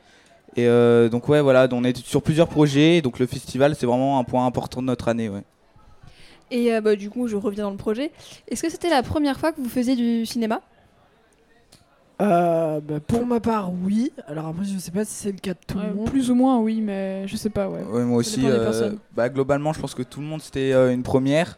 Et 0.58 0.66
euh, 0.66 1.08
donc 1.08 1.28
ouais 1.28 1.40
voilà, 1.40 1.68
on 1.70 1.84
est 1.84 1.96
sur 2.04 2.20
plusieurs 2.20 2.48
projets, 2.48 3.00
donc 3.00 3.20
le 3.20 3.26
festival 3.26 3.76
c'est 3.76 3.86
vraiment 3.86 4.18
un 4.18 4.24
point 4.24 4.44
important 4.44 4.82
de 4.82 4.86
notre 4.88 5.06
année. 5.06 5.28
Ouais. 5.28 5.44
Et 6.50 6.74
euh, 6.74 6.80
bah, 6.80 6.96
du 6.96 7.10
coup, 7.10 7.28
je 7.28 7.36
reviens 7.36 7.62
dans 7.64 7.70
le 7.70 7.76
projet. 7.76 8.10
Est-ce 8.48 8.62
que 8.62 8.70
c'était 8.70 8.90
la 8.90 9.04
première 9.04 9.38
fois 9.38 9.52
que 9.52 9.60
vous 9.60 9.68
faisiez 9.68 9.94
du 9.94 10.26
cinéma? 10.26 10.60
Euh, 12.20 12.80
bah, 12.80 12.98
pour 13.06 13.24
ma 13.24 13.38
part, 13.38 13.70
oui. 13.84 14.10
Alors 14.26 14.46
après, 14.46 14.64
je 14.64 14.76
sais 14.78 14.90
pas 14.90 15.04
si 15.04 15.12
c'est 15.14 15.30
le 15.30 15.38
cas 15.38 15.52
de 15.52 15.58
tout 15.64 15.78
Ouais, 15.78 15.86
le 15.86 15.94
monde. 15.94 16.10
plus 16.10 16.28
ou 16.30 16.34
moins, 16.34 16.58
oui, 16.58 16.80
mais 16.80 17.28
je 17.28 17.36
sais 17.36 17.50
pas, 17.50 17.68
ouais. 17.68 17.82
Ouais, 17.82 18.02
moi 18.02 18.20
Ça 18.24 18.30
aussi, 18.30 18.40
euh, 18.44 18.90
bah, 19.14 19.28
globalement 19.28 19.72
je 19.72 19.80
pense 19.80 19.94
que 19.94 20.02
tout 20.02 20.20
le 20.20 20.26
monde 20.26 20.42
c'était 20.42 20.72
euh, 20.72 20.92
une 20.92 21.04
première. 21.04 21.56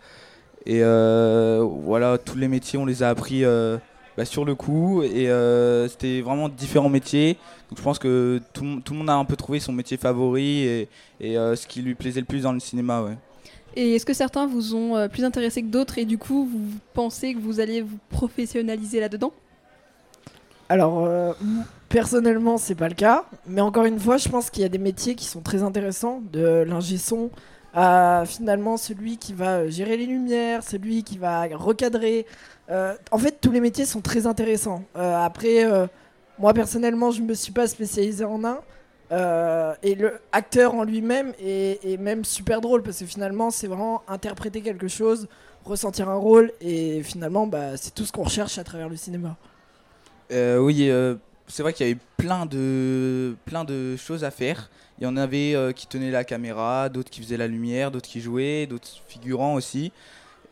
Et 0.66 0.80
euh, 0.82 1.66
voilà, 1.84 2.18
tous 2.18 2.36
les 2.36 2.48
métiers 2.48 2.78
on 2.78 2.84
les 2.84 3.02
a 3.02 3.08
appris 3.08 3.44
euh, 3.46 3.78
bah, 4.16 4.24
sur 4.24 4.44
le 4.44 4.54
coup. 4.54 5.02
Et 5.02 5.28
euh, 5.30 5.88
c'était 5.88 6.20
vraiment 6.20 6.48
différents 6.48 6.88
métiers. 6.88 7.36
Donc 7.68 7.78
je 7.78 7.82
pense 7.82 7.98
que 7.98 8.40
tout, 8.52 8.64
le- 8.64 8.80
tout 8.80 8.92
le 8.92 8.98
monde 8.98 9.10
a 9.10 9.14
un 9.14 9.24
peu 9.24 9.36
trouvé 9.36 9.60
son 9.60 9.72
métier 9.72 9.96
favori 9.96 10.62
et, 10.64 10.88
et, 11.20 11.38
euh, 11.38 11.54
ce 11.56 11.66
qui 11.66 11.82
lui 11.82 11.94
plaisait 11.94 12.20
le 12.20 12.26
plus 12.26 12.42
dans 12.42 12.52
le 12.52 12.60
cinéma. 12.60 13.02
Ouais. 13.02 13.16
Et 13.76 13.94
est-ce 13.94 14.04
que 14.04 14.12
certains 14.14 14.46
vous 14.46 14.74
ont 14.74 14.96
euh, 14.96 15.08
plus 15.08 15.24
intéressé 15.24 15.62
que 15.62 15.68
d'autres 15.68 15.98
et 15.98 16.04
du 16.04 16.18
coup, 16.18 16.48
vous 16.50 16.78
pensez 16.92 17.34
que 17.34 17.38
vous 17.38 17.60
allez 17.60 17.82
vous 17.82 17.98
professionnaliser 18.10 18.98
là-dedans? 18.98 19.32
Alors, 20.68 21.04
euh, 21.04 21.32
personnellement, 21.88 22.58
c'est 22.58 22.74
pas 22.74 22.88
le 22.88 22.94
cas. 22.94 23.24
Mais 23.46 23.60
encore 23.60 23.84
une 23.84 23.98
fois, 23.98 24.16
je 24.16 24.28
pense 24.28 24.50
qu'il 24.50 24.62
y 24.62 24.66
a 24.66 24.68
des 24.68 24.78
métiers 24.78 25.14
qui 25.14 25.24
sont 25.24 25.40
très 25.40 25.62
intéressants, 25.62 26.22
de 26.32 26.64
l'ingé 26.66 26.96
son 26.96 27.30
à 27.74 28.24
finalement 28.26 28.76
celui 28.76 29.16
qui 29.16 29.32
va 29.32 29.58
euh, 29.58 29.70
gérer 29.70 29.96
les 29.96 30.06
lumières, 30.06 30.62
celui 30.62 31.02
qui 31.02 31.18
va 31.18 31.46
recadrer. 31.52 32.26
Euh, 32.70 32.94
en 33.10 33.18
fait, 33.18 33.38
tous 33.40 33.52
les 33.52 33.60
métiers 33.60 33.84
sont 33.84 34.00
très 34.00 34.26
intéressants. 34.26 34.84
Euh, 34.96 35.16
après, 35.16 35.64
moi 36.38 36.54
personnellement, 36.54 37.10
je 37.10 37.22
me 37.22 37.34
suis 37.34 37.52
pas 37.52 37.66
spécialisé 37.66 38.24
en 38.24 38.44
un. 38.44 38.60
Et 39.82 39.94
le 39.94 40.20
acteur 40.32 40.74
en 40.74 40.84
lui-même 40.84 41.32
est, 41.40 41.98
même 41.98 42.24
super 42.24 42.60
drôle 42.60 42.82
parce 42.82 42.98
que 43.00 43.06
finalement, 43.06 43.50
c'est 43.50 43.66
vraiment 43.66 44.02
interpréter 44.08 44.60
quelque 44.60 44.88
chose, 44.88 45.26
ressentir 45.64 46.08
un 46.08 46.14
rôle, 46.14 46.52
et 46.60 47.02
finalement, 47.02 47.46
bah, 47.46 47.76
c'est 47.76 47.92
tout 47.92 48.04
ce 48.04 48.12
qu'on 48.12 48.22
recherche 48.22 48.58
à 48.58 48.64
travers 48.64 48.88
le 48.88 48.96
cinéma. 48.96 49.36
Oui, 50.30 50.88
c'est 51.50 51.62
vrai 51.62 51.72
qu'il 51.72 51.86
y 51.86 51.90
avait 51.90 52.00
plein 52.16 52.46
de, 52.46 53.36
plein 53.44 53.64
de 53.64 53.96
choses 53.96 54.24
à 54.24 54.30
faire. 54.30 54.70
Il 54.98 55.04
y 55.04 55.06
en 55.06 55.16
avait 55.16 55.54
euh, 55.54 55.72
qui 55.72 55.86
tenaient 55.86 56.10
la 56.10 56.24
caméra, 56.24 56.88
d'autres 56.88 57.10
qui 57.10 57.20
faisaient 57.22 57.36
la 57.36 57.48
lumière, 57.48 57.90
d'autres 57.90 58.08
qui 58.08 58.20
jouaient, 58.20 58.66
d'autres 58.66 58.88
figurants 59.08 59.54
aussi. 59.54 59.92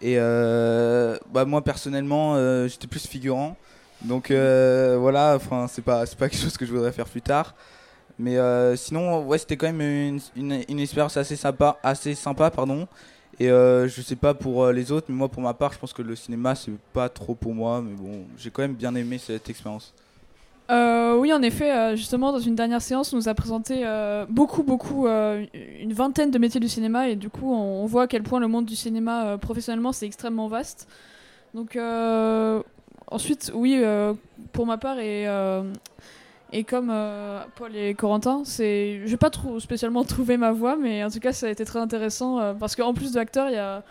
Et 0.00 0.14
euh, 0.18 1.16
bah, 1.32 1.44
moi 1.44 1.62
personnellement, 1.62 2.34
euh, 2.36 2.68
j'étais 2.68 2.86
plus 2.86 3.06
figurant. 3.06 3.56
Donc 4.02 4.30
voilà, 4.30 5.34
enfin 5.36 5.66
c'est 5.68 5.82
pas 5.82 6.04
pas 6.06 6.28
quelque 6.28 6.40
chose 6.40 6.56
que 6.56 6.66
je 6.66 6.72
voudrais 6.72 6.92
faire 6.92 7.06
plus 7.08 7.22
tard. 7.22 7.54
Mais 8.18 8.36
sinon, 8.76 9.24
ouais, 9.26 9.38
c'était 9.38 9.56
quand 9.56 9.72
même 9.72 9.80
une, 9.80 10.20
une, 10.36 10.64
une 10.68 10.80
expérience 10.80 11.16
assez 11.16 11.36
sympa, 11.36 11.78
assez 11.82 12.14
sympa, 12.14 12.50
pardon. 12.50 12.88
Et 13.40 13.48
je 13.48 14.02
sais 14.04 14.16
pas 14.16 14.34
pour 14.34 14.68
les 14.68 14.90
autres, 14.92 15.06
mais 15.08 15.14
moi 15.16 15.28
pour 15.28 15.42
ma 15.42 15.54
part, 15.54 15.72
je 15.72 15.78
pense 15.78 15.92
que 15.92 16.02
le 16.02 16.16
cinéma 16.16 16.54
c'est 16.54 16.72
pas 16.92 17.08
trop 17.08 17.34
pour 17.34 17.54
moi. 17.54 17.82
Mais 17.82 17.94
bon, 17.94 18.24
j'ai 18.36 18.50
quand 18.50 18.62
même 18.62 18.74
bien 18.74 18.94
aimé 18.94 19.18
cette 19.18 19.48
expérience. 19.50 19.92
Euh, 20.70 21.16
oui, 21.16 21.32
en 21.32 21.40
effet, 21.40 21.72
euh, 21.72 21.96
justement, 21.96 22.30
dans 22.30 22.38
une 22.38 22.54
dernière 22.54 22.82
séance, 22.82 23.12
on 23.14 23.16
nous 23.16 23.28
a 23.28 23.34
présenté 23.34 23.86
euh, 23.86 24.26
beaucoup, 24.28 24.62
beaucoup, 24.62 25.06
une 25.06 25.92
vingtaine 25.92 26.30
de 26.30 26.38
métiers 26.38 26.60
du 26.60 26.68
cinéma, 26.68 27.08
et 27.08 27.16
du 27.16 27.30
coup, 27.30 27.52
on, 27.52 27.86
voit 27.86 28.02
à 28.02 28.06
quel 28.06 28.22
point 28.22 28.38
le 28.40 28.48
monde 28.48 28.66
du 28.66 28.76
cinéma 28.76 29.38
professionnellement, 29.38 29.92
c'est 29.92 30.06
extrêmement 30.06 30.48
vaste. 30.48 30.88
Donc, 31.54 31.78
ensuite, 33.10 33.50
oui, 33.54 33.82
pour 34.52 34.66
ma 34.66 34.76
part, 34.76 34.98
et, 34.98 35.26
et 36.52 36.64
comme 36.64 36.92
Paul 37.56 37.74
et 37.74 37.94
Corentin, 37.94 38.42
c'est, 38.44 39.00
je 39.04 39.10
vais 39.10 39.16
pas 39.16 39.30
trop 39.30 39.60
spécialement 39.60 40.04
trouvé 40.04 40.36
ma 40.36 40.52
voix, 40.52 40.76
mais 40.76 41.02
en 41.02 41.10
tout 41.10 41.20
cas, 41.20 41.32
ça 41.32 41.46
a 41.46 41.50
été 41.50 41.64
très 41.64 41.78
intéressant, 41.78 42.54
parce 42.56 42.76
qu'en 42.76 42.92
plus 42.92 43.12
de 43.12 43.20
il 43.20 43.54
y 43.54 43.56
a 43.56 43.82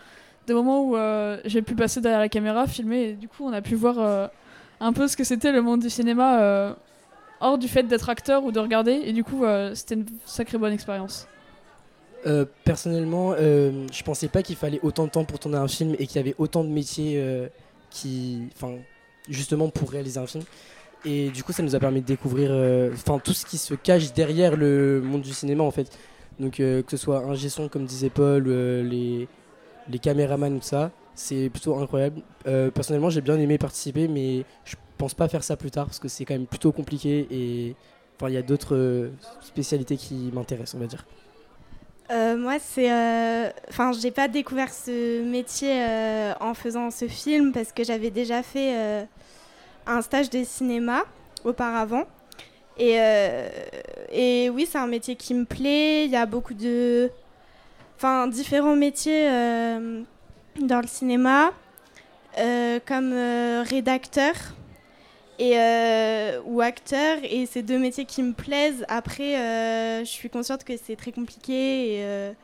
des 0.46 0.54
moments 0.54 0.84
où 0.84 0.96
j'ai 1.44 1.62
pu 1.62 1.74
passer 1.74 2.00
derrière 2.00 2.20
la 2.20 2.28
caméra, 2.28 2.68
filmer, 2.68 3.08
et 3.08 3.12
du 3.14 3.26
coup, 3.26 3.44
on 3.44 3.52
a 3.52 3.62
pu 3.62 3.74
voir. 3.74 4.30
Un 4.80 4.92
peu 4.92 5.08
ce 5.08 5.16
que 5.16 5.24
c'était 5.24 5.52
le 5.52 5.62
monde 5.62 5.80
du 5.80 5.90
cinéma 5.90 6.40
euh, 6.40 6.74
hors 7.40 7.58
du 7.58 7.68
fait 7.68 7.82
d'être 7.84 8.08
acteur 8.08 8.44
ou 8.44 8.52
de 8.52 8.60
regarder 8.60 8.92
et 8.92 9.12
du 9.12 9.24
coup 9.24 9.44
euh, 9.44 9.74
c'était 9.74 9.94
une 9.94 10.06
sacrée 10.24 10.58
bonne 10.58 10.72
expérience. 10.72 11.26
Euh, 12.26 12.44
personnellement, 12.64 13.34
je 13.36 14.02
pensais 14.02 14.26
pas 14.28 14.42
qu'il 14.42 14.56
fallait 14.56 14.80
autant 14.82 15.04
de 15.04 15.10
temps 15.10 15.24
pour 15.24 15.38
tourner 15.38 15.56
un 15.56 15.68
film 15.68 15.94
et 15.98 16.06
qu'il 16.06 16.16
y 16.16 16.18
avait 16.18 16.34
autant 16.38 16.64
de 16.64 16.68
métiers 16.68 17.24
qui, 17.90 18.42
enfin, 18.56 18.74
justement 19.28 19.68
pour 19.68 19.90
réaliser 19.90 20.18
un 20.18 20.26
film. 20.26 20.42
Et 21.04 21.30
du 21.30 21.44
coup, 21.44 21.52
ça 21.52 21.62
nous 21.62 21.76
a 21.76 21.78
permis 21.78 22.00
de 22.00 22.06
découvrir, 22.06 22.50
enfin, 22.92 23.20
tout 23.20 23.32
ce 23.32 23.46
qui 23.46 23.56
se 23.56 23.74
cache 23.74 24.12
derrière 24.12 24.56
le 24.56 25.00
monde 25.00 25.22
du 25.22 25.32
cinéma 25.32 25.62
en 25.62 25.70
fait. 25.70 25.96
Donc 26.40 26.54
que 26.54 26.84
ce 26.88 26.96
soit 26.96 27.24
un 27.24 27.36
son 27.36 27.68
comme 27.68 27.86
disait 27.86 28.10
Paul, 28.10 28.48
les 28.48 29.28
les 29.90 29.98
caméramans 29.98 30.58
tout 30.58 30.66
ça, 30.66 30.90
c'est 31.18 31.50
plutôt 31.50 31.76
incroyable. 31.76 32.22
Euh, 32.46 32.70
personnellement, 32.70 33.10
j'ai 33.10 33.20
bien 33.20 33.38
aimé 33.38 33.58
participer, 33.58 34.06
mais 34.06 34.44
je 34.64 34.76
pense 34.96 35.14
pas 35.14 35.28
faire 35.28 35.42
ça 35.42 35.56
plus 35.56 35.70
tard 35.70 35.86
parce 35.86 35.98
que 35.98 36.06
c'est 36.06 36.24
quand 36.24 36.34
même 36.34 36.46
plutôt 36.46 36.70
compliqué 36.70 37.26
et 37.30 37.74
il 38.22 38.32
y 38.32 38.36
a 38.36 38.42
d'autres 38.42 38.76
euh, 38.76 39.10
spécialités 39.40 39.96
qui 39.96 40.30
m'intéressent, 40.32 40.76
on 40.76 40.78
va 40.78 40.86
dire. 40.86 41.04
Euh, 42.10 42.36
moi, 42.36 42.58
c'est. 42.60 42.88
Enfin, 43.68 43.92
j'ai 43.92 44.12
pas 44.12 44.28
découvert 44.28 44.72
ce 44.72 45.22
métier 45.24 45.84
en 46.40 46.54
faisant 46.54 46.90
ce 46.90 47.08
film 47.08 47.52
parce 47.52 47.72
que 47.72 47.84
j'avais 47.84 48.10
déjà 48.10 48.42
fait 48.42 49.06
un 49.86 50.00
stage 50.00 50.30
de 50.30 50.42
cinéma 50.44 51.02
auparavant. 51.44 52.04
Et, 52.78 52.96
et 54.12 54.50
oui, 54.50 54.66
c'est 54.70 54.78
un 54.78 54.86
métier 54.86 55.16
qui 55.16 55.34
me 55.34 55.44
plaît. 55.44 56.06
Il 56.06 56.10
y 56.10 56.16
a 56.16 56.26
beaucoup 56.26 56.54
de. 56.54 57.10
Enfin, 57.96 58.26
différents 58.28 58.76
métiers 58.76 59.28
dans 60.60 60.80
le 60.80 60.86
cinéma, 60.86 61.52
euh, 62.38 62.78
comme 62.86 63.12
euh, 63.12 63.64
rédacteur 63.66 64.34
et, 65.38 65.58
euh, 65.58 66.40
ou 66.44 66.60
acteur. 66.60 67.18
Et 67.22 67.46
c'est 67.46 67.62
deux 67.62 67.78
métiers 67.78 68.04
qui 68.04 68.22
me 68.22 68.32
plaisent. 68.32 68.84
Après, 68.88 70.04
je 70.04 70.08
suis 70.08 70.30
consciente 70.30 70.64
que 70.64 70.74
c'est 70.76 70.96
très 70.96 71.12
compliqué. 71.12 72.34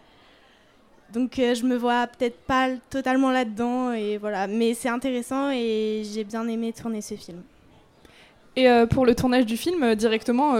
Donc, 1.12 1.38
euh, 1.38 1.54
je 1.54 1.64
me 1.64 1.76
vois 1.76 2.08
peut-être 2.08 2.38
pas 2.38 2.70
totalement 2.90 3.30
là-dedans. 3.30 3.92
Et 3.92 4.18
voilà. 4.18 4.46
Mais 4.46 4.74
c'est 4.74 4.88
intéressant 4.88 5.50
et 5.50 6.02
j'ai 6.12 6.24
bien 6.24 6.46
aimé 6.48 6.72
tourner 6.72 7.00
ce 7.00 7.14
film. 7.14 7.42
Et 8.56 8.68
pour 8.90 9.04
le 9.04 9.16
tournage 9.16 9.46
du 9.46 9.56
film, 9.56 9.96
directement, 9.96 10.54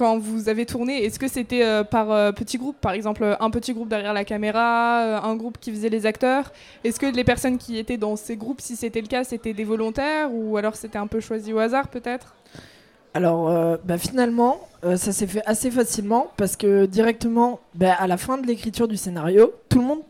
quand 0.00 0.16
vous 0.16 0.48
avez 0.48 0.64
tourné, 0.64 1.04
est-ce 1.04 1.18
que 1.18 1.28
c'était 1.28 1.62
euh, 1.62 1.84
par 1.84 2.10
euh, 2.10 2.32
petits 2.32 2.56
groupes 2.56 2.78
Par 2.80 2.92
exemple, 2.92 3.22
euh, 3.22 3.36
un 3.38 3.50
petit 3.50 3.74
groupe 3.74 3.90
derrière 3.90 4.14
la 4.14 4.24
caméra, 4.24 5.22
un 5.22 5.36
groupe 5.36 5.58
qui 5.60 5.70
faisait 5.70 5.90
les 5.90 6.06
acteurs. 6.06 6.52
Est-ce 6.84 6.98
que 6.98 7.04
les 7.04 7.22
personnes 7.22 7.58
qui 7.58 7.76
étaient 7.76 7.98
dans 7.98 8.16
ces 8.16 8.34
groupes, 8.34 8.62
si 8.62 8.76
c'était 8.76 9.02
le 9.02 9.08
cas, 9.08 9.24
c'était 9.24 9.52
des 9.52 9.64
volontaires 9.64 10.32
ou 10.32 10.56
alors 10.56 10.74
c'était 10.74 10.96
un 10.96 11.06
peu 11.06 11.20
choisi 11.20 11.52
au 11.52 11.58
hasard 11.58 11.88
peut-être? 11.88 12.34
Alors, 13.12 13.78
bah, 13.84 13.98
finalement, 13.98 14.60
ça 14.82 15.12
s'est 15.12 15.26
fait 15.26 15.42
assez 15.44 15.70
facilement 15.70 16.28
parce 16.38 16.56
que 16.56 16.86
directement, 16.86 17.60
bah, 17.74 17.92
à 17.92 18.06
la 18.06 18.16
fin 18.16 18.38
de 18.38 18.46
l'écriture 18.46 18.88
du 18.88 18.96
scénario, 18.96 19.52
tout 19.68 19.80
le 19.80 19.84
monde 19.84 20.02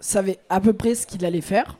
savait 0.00 0.38
à 0.48 0.58
peu 0.58 0.72
près 0.72 0.94
ce 0.94 1.06
qu'il 1.06 1.22
allait 1.26 1.42
faire, 1.42 1.76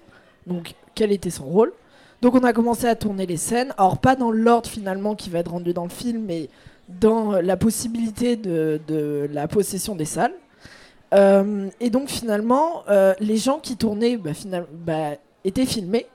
donc 0.46 0.74
quel 0.94 1.12
était 1.12 1.30
son 1.30 1.44
rôle? 1.44 1.72
Donc 2.20 2.34
on 2.34 2.44
a 2.44 2.52
commencé 2.52 2.86
à 2.86 2.94
tourner 2.94 3.24
les 3.24 3.36
scènes, 3.38 3.72
alors 3.78 3.98
pas 3.98 4.16
dans 4.16 4.30
l'ordre 4.30 4.68
finalement 4.68 5.14
qui 5.14 5.30
va 5.30 5.38
être 5.38 5.50
rendu 5.50 5.72
dans 5.72 5.84
le 5.84 5.90
film, 5.90 6.24
mais 6.26 6.48
dans 6.88 7.40
la 7.40 7.56
possibilité 7.56 8.36
de, 8.36 9.28
la 9.32 9.48
possession 9.48 9.94
des 9.94 10.04
salles. 10.04 10.34
Euh, 11.12 11.68
et 11.80 11.90
donc 11.90 12.08
finalement, 12.08 12.82
euh, 12.88 13.14
les 13.20 13.36
gens 13.36 13.58
qui 13.58 13.76
tournaient 13.76 14.16
bah, 14.16 14.32
bah, 14.72 15.10
étaient 15.44 15.66
filmés. 15.66 16.06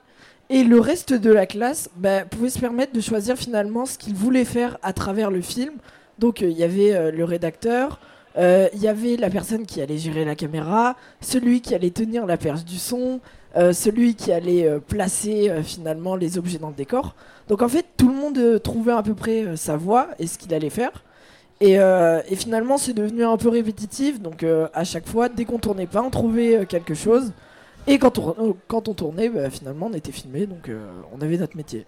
Et 0.50 0.64
le 0.64 0.80
reste 0.80 1.14
de 1.14 1.30
la 1.30 1.46
classe 1.46 1.88
bah, 1.96 2.24
pouvait 2.24 2.50
se 2.50 2.58
permettre 2.58 2.92
de 2.92 3.00
choisir 3.00 3.36
finalement 3.36 3.86
ce 3.86 3.96
qu'il 3.96 4.14
voulait 4.14 4.44
faire 4.44 4.78
à 4.82 4.92
travers 4.92 5.30
le 5.30 5.40
film. 5.40 5.74
Donc 6.18 6.42
euh, 6.42 6.50
il 6.50 6.58
y 6.58 6.64
avait 6.64 7.12
le 7.12 7.24
rédacteur, 7.24 8.00
il 8.36 8.80
y 8.80 8.88
avait 8.88 9.16
la 9.16 9.30
personne 9.30 9.64
qui 9.64 9.80
allait 9.80 9.98
gérer 9.98 10.24
la 10.24 10.34
caméra, 10.34 10.96
celui 11.20 11.60
qui 11.60 11.74
allait 11.74 11.90
tenir 11.90 12.26
la 12.26 12.36
perche 12.36 12.64
du 12.64 12.78
son, 12.78 13.20
euh, 13.56 13.72
celui 13.72 14.14
qui 14.14 14.30
allait 14.30 14.64
euh, 14.64 14.78
placer 14.78 15.50
euh, 15.50 15.62
finalement 15.62 16.14
les 16.14 16.38
objets 16.38 16.58
dans 16.58 16.68
le 16.68 16.74
décor. 16.74 17.16
Donc 17.48 17.62
en 17.62 17.68
fait 17.68 17.84
tout 17.96 18.08
le 18.08 18.14
monde 18.14 18.62
trouvait 18.62 18.92
à 18.92 19.02
peu 19.02 19.14
près 19.14 19.56
sa 19.56 19.76
voix 19.76 20.08
et 20.20 20.26
ce 20.26 20.38
qu'il 20.38 20.54
allait 20.54 20.70
faire. 20.70 21.04
Et, 21.60 21.74
et 21.74 22.36
finalement 22.36 22.78
c'est 22.78 22.94
devenu 22.94 23.24
un 23.24 23.36
peu 23.36 23.48
répétitif. 23.50 24.20
Donc 24.20 24.46
à 24.72 24.84
chaque 24.84 25.06
fois, 25.06 25.28
dès 25.28 25.44
qu'on 25.44 25.58
tournait 25.58 25.88
pas, 25.88 26.00
on 26.00 26.08
trouvait 26.10 26.64
quelque 26.64 26.94
chose. 26.94 27.32
Et 27.86 27.98
quand 27.98 28.18
on, 28.18 28.56
quand 28.68 28.88
on 28.88 28.94
tournait, 28.94 29.28
bah, 29.28 29.50
finalement 29.50 29.88
on 29.90 29.92
était 29.92 30.12
filmé, 30.12 30.46
donc 30.46 30.70
on 31.12 31.20
avait 31.20 31.36
notre 31.36 31.56
métier. 31.56 31.86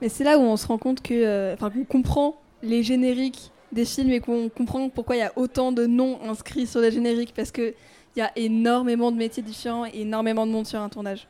Mais 0.00 0.08
c'est 0.08 0.22
là 0.24 0.38
où 0.38 0.42
on 0.42 0.56
se 0.56 0.66
rend 0.68 0.78
compte 0.78 1.02
que, 1.02 1.52
enfin, 1.52 1.70
qu'on 1.70 1.84
comprend 1.84 2.36
les 2.62 2.82
génériques 2.84 3.50
des 3.72 3.84
films 3.84 4.10
et 4.10 4.20
qu'on 4.20 4.48
comprend 4.48 4.88
pourquoi 4.88 5.16
il 5.16 5.18
y 5.18 5.22
a 5.22 5.32
autant 5.36 5.72
de 5.72 5.86
noms 5.86 6.20
inscrits 6.22 6.66
sur 6.66 6.80
les 6.80 6.92
génériques 6.92 7.34
parce 7.34 7.50
que 7.50 7.74
il 8.16 8.20
y 8.20 8.22
a 8.22 8.30
énormément 8.36 9.10
de 9.10 9.16
métiers 9.16 9.42
différents 9.42 9.86
et 9.86 9.92
énormément 9.94 10.46
de 10.46 10.52
monde 10.52 10.66
sur 10.66 10.80
un 10.80 10.88
tournage. 10.88 11.26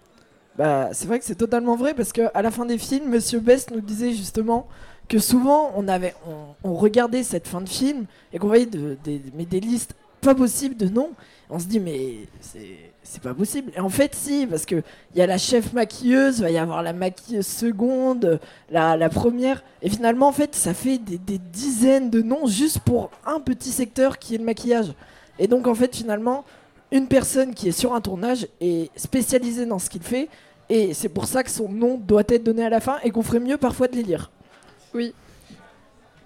Bah, 0.57 0.91
c'est 0.93 1.07
vrai 1.07 1.19
que 1.19 1.25
c'est 1.25 1.35
totalement 1.35 1.76
vrai 1.76 1.95
parce 1.95 2.12
que 2.12 2.23
à 2.33 2.43
la 2.43 2.50
fin 2.50 2.64
des 2.64 2.79
films, 2.79 3.09
Monsieur 3.09 3.41
Best 3.41 3.73
nous 3.73 3.81
disait 3.81 4.12
justement 4.12 4.69
que 5.09 5.19
souvent 5.19 5.73
on 5.76 5.88
avait, 5.88 6.14
on, 6.62 6.75
regardait 6.75 7.23
cette 7.23 7.49
fin 7.49 7.61
de 7.61 7.69
film 7.69 8.07
et 8.33 8.38
qu'on 8.38 8.47
voyait 8.47 8.67
de- 8.67 8.97
des, 9.05 9.61
listes 9.61 9.95
pas 10.21 10.35
possibles 10.35 10.76
de 10.76 10.88
noms. 10.88 11.11
On 11.50 11.59
se 11.59 11.67
dit 11.67 11.81
mais 11.81 12.29
c'est 13.03 13.21
pas 13.21 13.35
possible. 13.35 13.73
Et 13.76 13.81
en 13.81 13.88
fait 13.88 14.14
si 14.14 14.47
parce 14.47 14.64
que 14.64 14.83
il 15.14 15.19
y 15.19 15.23
a 15.23 15.26
la 15.26 15.38
chef 15.38 15.73
maquilleuse, 15.73 16.41
va 16.41 16.50
y 16.50 16.57
avoir 16.57 16.83
la 16.83 16.93
maquilleuse 16.93 17.47
seconde, 17.47 18.41
la, 18.71 18.97
la 18.97 19.09
première 19.09 19.62
et 19.83 19.91
finalement 19.91 20.29
en 20.29 20.33
fait 20.33 20.55
ça 20.55 20.73
fait 20.73 20.99
des 20.99 21.38
dizaines 21.38 22.11
de 22.11 22.23
noms 22.23 22.47
juste 22.47 22.79
pour 22.79 23.11
un 23.26 23.41
petit 23.41 23.73
secteur 23.73 24.19
qui 24.19 24.37
est 24.37 24.38
le 24.38 24.45
maquillage. 24.45 24.93
Et 25.41 25.49
donc 25.49 25.67
en 25.67 25.75
fait 25.75 25.95
finalement 25.95 26.45
une 26.95 27.09
personne 27.09 27.55
qui 27.55 27.69
est 27.69 27.73
sur 27.73 27.93
un 27.93 28.01
tournage 28.01 28.47
est 28.61 28.89
spécialisée 28.97 29.67
dans 29.67 29.81
ce 29.81 29.91
qu'il 29.91 30.03
fait 30.03 30.29
et 30.71 30.95
c'est 30.95 31.09
pour 31.09 31.27
ça 31.27 31.43
que 31.43 31.51
son 31.51 31.69
nom 31.69 31.99
doit 31.99 32.23
être 32.29 32.45
donné 32.45 32.65
à 32.65 32.71
la 32.71 32.81
fin 32.81 32.99
et 33.03 33.11
qu'on 33.11 33.23
ferait 33.23 33.41
mieux 33.41 33.59
parfois 33.59 33.89
de 33.89 33.97
les 33.97 34.05
lire. 34.05 34.31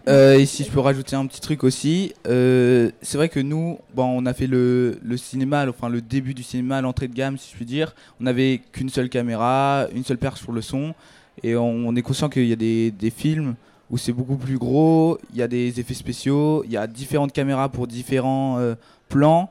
Euh, 0.09 0.39
et 0.39 0.45
si 0.45 0.65
je 0.65 0.71
peux 0.71 0.81
rajouter 0.81 1.17
un 1.17 1.27
petit 1.27 1.41
truc 1.41 1.65
aussi, 1.65 2.13
euh, 2.27 2.91
c'est 3.01 3.17
vrai 3.17 3.31
que 3.31 3.41
nous, 3.41 3.79
bon, 3.95 4.05
on 4.05 4.27
a 4.27 4.35
fait 4.35 4.47
le, 4.47 4.99
le 5.03 5.17
cinéma, 5.17 5.67
enfin 5.69 5.89
le 5.89 6.03
début 6.03 6.35
du 6.35 6.43
cinéma, 6.43 6.83
l'entrée 6.83 7.09
de 7.09 7.15
gamme, 7.15 7.39
si 7.39 7.51
je 7.51 7.57
puis 7.57 7.65
dire. 7.65 7.95
On 8.21 8.25
n'avait 8.25 8.61
qu'une 8.73 8.91
seule 8.91 9.09
caméra, 9.09 9.87
une 9.95 10.05
seule 10.05 10.19
perche 10.19 10.43
pour 10.45 10.53
le 10.53 10.63
son, 10.63 10.95
et 11.43 11.57
on, 11.57 11.89
on 11.89 11.97
est 11.97 12.03
conscient 12.03 12.29
qu'il 12.29 12.47
y 12.47 12.53
a 12.53 12.57
des, 12.57 12.91
des 12.91 13.11
films 13.11 13.55
où 13.91 13.97
c'est 13.97 14.13
beaucoup 14.13 14.37
plus 14.37 14.59
gros, 14.59 15.19
il 15.33 15.39
y 15.39 15.43
a 15.43 15.49
des 15.49 15.81
effets 15.81 15.95
spéciaux, 15.95 16.63
il 16.65 16.73
y 16.73 16.77
a 16.77 16.87
différentes 16.87 17.33
caméras 17.33 17.71
pour 17.71 17.87
différents 17.87 18.59
euh, 18.59 18.75
plans. 19.09 19.51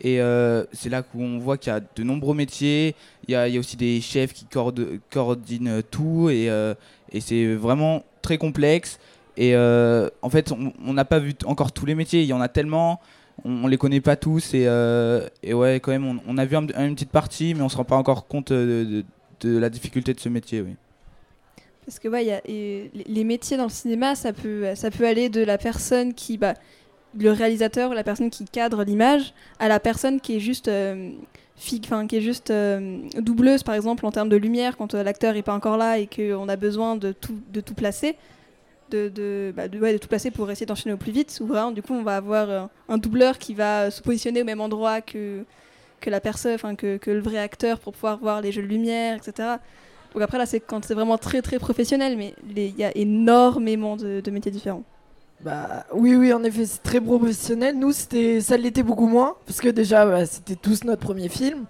Et 0.00 0.20
euh, 0.20 0.64
c'est 0.72 0.90
là 0.90 1.02
où 1.14 1.22
on 1.22 1.38
voit 1.38 1.56
qu'il 1.56 1.72
y 1.72 1.76
a 1.76 1.80
de 1.80 2.02
nombreux 2.02 2.34
métiers. 2.34 2.94
Il 3.28 3.32
y 3.32 3.34
a, 3.34 3.46
aussi 3.58 3.76
des 3.76 4.00
chefs 4.00 4.32
qui 4.32 4.44
coord- 4.44 4.74
coordinent 5.10 5.82
tout. 5.90 6.28
Et, 6.30 6.50
euh, 6.50 6.74
et 7.12 7.20
c'est 7.20 7.54
vraiment 7.54 8.04
très 8.22 8.38
complexe. 8.38 8.98
Et 9.36 9.54
euh, 9.54 10.08
en 10.22 10.30
fait, 10.30 10.52
on- 10.52 10.92
n'a 10.92 11.04
pas 11.04 11.18
vu 11.18 11.34
encore 11.44 11.72
tous 11.72 11.86
les 11.86 11.94
métiers. 11.94 12.22
Il 12.22 12.26
y 12.28 12.32
en 12.32 12.40
a 12.40 12.48
tellement. 12.48 13.00
On, 13.44 13.64
on 13.64 13.66
les 13.66 13.78
connaît 13.78 14.00
pas 14.00 14.16
tous. 14.16 14.54
Et, 14.54 14.66
euh, 14.66 15.26
ouais, 15.46 15.80
quand 15.80 15.92
même, 15.92 16.20
on, 16.26 16.38
a 16.38 16.44
vu 16.44 16.56
un- 16.56 16.66
une 16.86 16.94
petite 16.94 17.10
partie, 17.10 17.54
mais 17.54 17.62
on 17.62 17.68
se 17.68 17.76
rend 17.76 17.84
pas 17.84 17.96
encore 17.96 18.26
compte 18.26 18.50
euh, 18.50 19.02
de, 19.40 19.58
la 19.58 19.68
difficulté 19.70 20.14
de 20.14 20.20
ce 20.20 20.28
métier. 20.28 20.60
Oui. 20.62 20.74
Parce 21.86 21.98
que 21.98 22.08
ouais, 22.08 22.42
les- 22.46 22.90
les 23.06 23.24
métiers 23.24 23.56
dans 23.56 23.64
le 23.64 23.70
cinéma, 23.70 24.14
ça 24.14 24.32
peut, 24.32 24.74
ça 24.74 24.90
peut 24.90 25.06
aller 25.06 25.28
de 25.28 25.42
la 25.42 25.56
personne 25.58 26.14
qui, 26.14 26.36
bah, 26.36 26.54
le 27.18 27.30
réalisateur, 27.32 27.94
la 27.94 28.04
personne 28.04 28.30
qui 28.30 28.44
cadre 28.44 28.84
l'image, 28.84 29.32
à 29.58 29.68
la 29.68 29.80
personne 29.80 30.20
qui 30.20 30.36
est 30.36 30.40
juste, 30.40 30.68
euh, 30.68 31.10
fi- 31.56 31.80
'fin, 31.82 32.06
qui 32.06 32.16
est 32.16 32.20
juste 32.20 32.50
euh, 32.50 33.00
doubleuse, 33.18 33.62
par 33.62 33.74
exemple, 33.74 34.04
en 34.06 34.10
termes 34.12 34.28
de 34.28 34.36
lumière, 34.36 34.76
quand 34.76 34.94
euh, 34.94 35.02
l'acteur 35.02 35.34
n'est 35.34 35.42
pas 35.42 35.54
encore 35.54 35.76
là 35.76 35.98
et 35.98 36.06
qu'on 36.06 36.48
a 36.48 36.56
besoin 36.56 36.96
de 36.96 37.12
tout, 37.12 37.38
de 37.52 37.60
tout 37.60 37.74
placer. 37.74 38.16
De, 38.90 39.52
bah, 39.56 39.66
de- 39.68 39.98
tout 39.98 40.08
placer 40.08 40.30
pour 40.30 40.48
essayer 40.50 40.64
d'enchaîner 40.66 40.92
au 40.94 40.96
plus 40.96 41.10
vite. 41.12 41.38
Ou 41.40 41.46
vraiment, 41.46 41.72
du 41.72 41.82
coup, 41.82 41.92
on 41.94 42.04
va 42.04 42.16
avoir 42.16 42.50
euh, 42.50 42.62
un 42.88 42.98
doubleur 42.98 43.38
qui 43.38 43.52
va 43.54 43.90
se 43.90 44.00
positionner 44.00 44.42
au 44.42 44.44
même 44.44 44.60
endroit 44.60 45.00
que, 45.00 45.44
que 46.00 46.10
la 46.10 46.20
personne, 46.20 46.76
que, 46.76 46.96
que 46.98 47.10
le 47.10 47.20
vrai 47.20 47.38
acteur 47.38 47.80
pour 47.80 47.92
pouvoir 47.94 48.18
voir 48.18 48.40
les 48.42 48.52
jeux 48.52 48.62
de 48.62 48.68
lumière, 48.68 49.16
etc. 49.16 49.60
Donc 50.14 50.22
après, 50.22 50.38
là, 50.38 50.46
c'est 50.46 50.60
quand 50.60 50.84
c'est 50.84 50.94
vraiment 50.94 51.18
très 51.18 51.42
très 51.42 51.58
professionnel, 51.58 52.16
mais 52.18 52.34
il 52.56 52.76
y 52.78 52.84
a 52.84 52.96
énormément 52.96 53.96
de 53.96 54.30
métiers 54.30 54.52
différents. 54.52 54.84
Bah 55.40 55.84
oui, 55.92 56.14
oui, 56.16 56.32
en 56.32 56.42
effet, 56.44 56.64
c'est 56.66 56.82
très 56.82 57.00
professionnel. 57.00 57.78
Nous, 57.78 57.92
c'était, 57.92 58.40
ça 58.40 58.56
l'était 58.56 58.82
beaucoup 58.82 59.06
moins 59.06 59.36
parce 59.46 59.60
que 59.60 59.68
déjà, 59.68 60.06
bah, 60.06 60.26
c'était 60.26 60.56
tous 60.56 60.84
notre 60.84 61.02
premier 61.02 61.28
film 61.28 61.66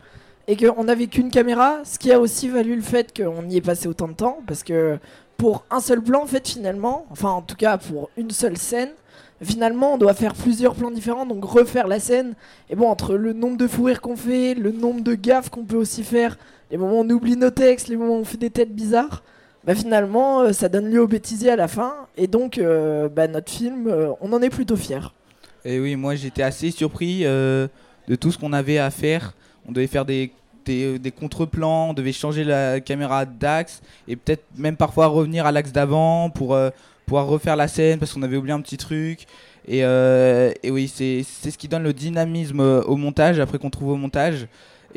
et 0.46 0.56
qu'on 0.56 0.84
n'avait 0.84 1.08
qu'une 1.08 1.30
caméra, 1.30 1.80
ce 1.84 1.98
qui 1.98 2.12
a 2.12 2.20
aussi 2.20 2.48
valu 2.48 2.76
le 2.76 2.82
fait 2.82 3.12
qu'on 3.16 3.48
y 3.48 3.56
ait 3.56 3.60
passé 3.60 3.88
autant 3.88 4.08
de 4.08 4.12
temps 4.14 4.38
parce 4.46 4.62
que 4.62 4.98
pour 5.36 5.64
un 5.70 5.80
seul 5.80 6.00
plan, 6.00 6.22
en 6.22 6.26
fait, 6.26 6.46
finalement, 6.48 7.06
enfin 7.10 7.30
en 7.30 7.42
tout 7.42 7.56
cas 7.56 7.76
pour 7.76 8.08
une 8.16 8.30
seule 8.30 8.56
scène, 8.56 8.90
finalement, 9.42 9.94
on 9.94 9.98
doit 9.98 10.14
faire 10.14 10.34
plusieurs 10.34 10.74
plans 10.76 10.90
différents, 10.92 11.26
donc 11.26 11.44
refaire 11.44 11.88
la 11.88 11.98
scène. 12.00 12.34
Et 12.70 12.76
bon, 12.76 12.88
entre 12.88 13.16
le 13.16 13.32
nombre 13.32 13.56
de 13.56 13.66
fous 13.66 13.84
rires 13.84 14.00
qu'on 14.00 14.16
fait, 14.16 14.54
le 14.54 14.70
nombre 14.70 15.02
de 15.02 15.14
gaffes 15.14 15.50
qu'on 15.50 15.64
peut 15.64 15.76
aussi 15.76 16.04
faire, 16.04 16.38
les 16.70 16.78
moments 16.78 17.00
où 17.00 17.04
on 17.04 17.10
oublie 17.10 17.36
nos 17.36 17.50
textes, 17.50 17.88
les 17.88 17.96
moments 17.96 18.14
où 18.16 18.20
on 18.20 18.24
fait 18.24 18.38
des 18.38 18.50
têtes 18.50 18.74
bizarres, 18.74 19.22
bah 19.66 19.74
finalement, 19.74 20.42
euh, 20.42 20.52
ça 20.52 20.68
donne 20.68 20.88
lieu 20.88 21.02
au 21.02 21.08
bêtisier 21.08 21.50
à 21.50 21.56
la 21.56 21.66
fin. 21.66 21.94
Et 22.16 22.28
donc, 22.28 22.56
euh, 22.56 23.08
bah, 23.08 23.26
notre 23.26 23.50
film, 23.50 23.88
euh, 23.88 24.12
on 24.20 24.32
en 24.32 24.40
est 24.40 24.48
plutôt 24.48 24.76
fiers. 24.76 25.12
Et 25.64 25.80
oui, 25.80 25.96
moi 25.96 26.14
j'étais 26.14 26.44
assez 26.44 26.70
surpris 26.70 27.24
de 27.24 27.68
tout 28.20 28.30
ce 28.30 28.38
qu'on 28.38 28.52
avait 28.52 28.78
à 28.78 28.92
faire. 28.92 29.34
On 29.68 29.72
devait 29.72 29.88
faire 29.88 30.04
des, 30.04 30.30
des, 30.64 31.10
contre-plans, 31.10 31.88
on 31.90 31.92
devait 31.92 32.12
changer 32.12 32.44
la 32.44 32.78
caméra 32.78 33.24
d'axe 33.24 33.82
et 34.06 34.14
peut-être 34.14 34.44
même 34.56 34.76
parfois 34.76 35.08
revenir 35.08 35.44
à 35.44 35.50
l'axe 35.50 35.72
d'avant 35.72 36.30
pour 36.30 36.56
pouvoir 37.04 37.26
refaire 37.26 37.56
la 37.56 37.66
scène 37.66 37.98
parce 37.98 38.14
qu'on 38.14 38.22
avait 38.22 38.36
oublié 38.36 38.54
un 38.54 38.60
petit 38.60 38.76
truc. 38.76 39.26
Et, 39.66 39.80
et 39.80 40.70
oui, 40.70 40.86
c'est 40.86 41.24
ce 41.24 41.58
qui 41.58 41.66
donne 41.66 41.82
le 41.82 41.92
dynamisme 41.92 42.60
au 42.60 42.94
montage 42.94 43.40
après 43.40 43.58
qu'on 43.58 43.70
trouve 43.70 43.88
au 43.88 43.96
montage. 43.96 44.46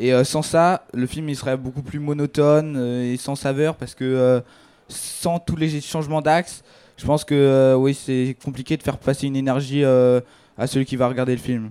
Et 0.02 0.14
euh, 0.14 0.24
sans 0.24 0.40
ça, 0.40 0.86
le 0.94 1.06
film 1.06 1.28
il 1.28 1.36
serait 1.36 1.58
beaucoup 1.58 1.82
plus 1.82 1.98
monotone 1.98 2.74
euh, 2.78 3.12
et 3.12 3.18
sans 3.18 3.34
saveur 3.34 3.76
parce 3.76 3.94
que 3.94 4.04
euh, 4.04 4.40
sans 4.88 5.38
tous 5.38 5.56
les 5.56 5.82
changements 5.82 6.22
d'axe, 6.22 6.64
je 6.96 7.04
pense 7.04 7.22
que 7.22 7.74
oui, 7.76 7.92
c'est 7.92 8.34
compliqué 8.42 8.78
de 8.78 8.82
faire 8.82 8.96
passer 8.96 9.26
une 9.26 9.36
énergie 9.36 9.84
à 9.84 10.66
celui 10.66 10.86
qui 10.86 10.96
va 10.96 11.06
regarder 11.06 11.32
le 11.32 11.40
film. 11.40 11.70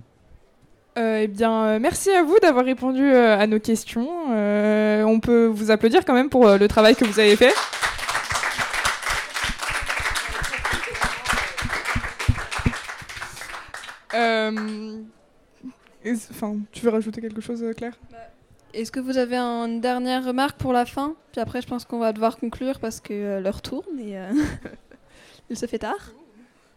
Eh 0.96 1.28
bien, 1.28 1.78
merci 1.78 2.10
à 2.10 2.24
vous 2.24 2.38
d'avoir 2.40 2.64
répondu 2.64 3.14
à 3.14 3.46
nos 3.46 3.60
questions. 3.60 4.08
On 4.28 5.20
peut 5.20 5.46
vous 5.46 5.70
applaudir 5.70 6.04
quand 6.04 6.14
même 6.14 6.30
pour 6.30 6.48
le 6.48 6.66
travail 6.66 6.96
que 6.96 7.04
vous 7.04 7.20
avez 7.20 7.36
fait. 7.36 7.52
Enfin, 16.30 16.56
tu 16.72 16.84
veux 16.84 16.90
rajouter 16.90 17.20
quelque 17.20 17.40
chose, 17.40 17.62
euh, 17.62 17.72
Claire? 17.72 17.98
Est-ce 18.72 18.92
que 18.92 19.00
vous 19.00 19.18
avez 19.18 19.36
une 19.36 19.80
dernière 19.80 20.24
remarque 20.24 20.58
pour 20.58 20.72
la 20.72 20.86
fin? 20.86 21.14
Puis 21.32 21.40
après, 21.40 21.60
je 21.60 21.66
pense 21.66 21.84
qu'on 21.84 21.98
va 21.98 22.12
devoir 22.12 22.38
conclure 22.38 22.78
parce 22.78 23.00
que 23.00 23.12
euh, 23.12 23.40
l'heure 23.40 23.62
tourne 23.62 23.98
et 23.98 24.16
euh, 24.16 24.30
il 25.50 25.56
se 25.56 25.66
fait 25.66 25.78
tard. 25.78 26.12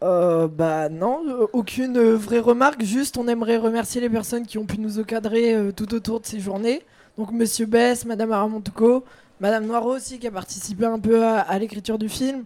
Euh, 0.02 0.48
bah 0.48 0.90
non, 0.90 1.24
euh, 1.28 1.48
aucune 1.54 1.98
euh, 1.98 2.16
vraie 2.18 2.40
remarque, 2.40 2.84
juste 2.84 3.18
on 3.18 3.28
aimerait 3.28 3.56
remercier 3.58 4.02
les 4.02 4.10
personnes 4.10 4.46
qui 4.46 4.58
ont 4.58 4.66
pu 4.66 4.78
nous 4.80 5.00
encadrer 5.00 5.54
euh, 5.54 5.72
tout 5.72 5.94
autour 5.94 6.20
de 6.20 6.26
ces 6.26 6.40
journées. 6.42 6.82
Donc 7.18 7.32
Monsieur 7.32 7.66
Bess, 7.68 8.04
Madame 8.06 8.32
Aramontouko, 8.34 9.06
Madame 9.40 9.66
Noiro 9.66 9.96
aussi 9.96 10.20
qui 10.20 10.28
a 10.28 10.32
participé 10.32 10.86
un 10.86 11.00
peu 11.00 11.24
à, 11.24 11.40
à 11.40 11.58
l'écriture 11.58 11.98
du 11.98 12.10
film. 12.10 12.44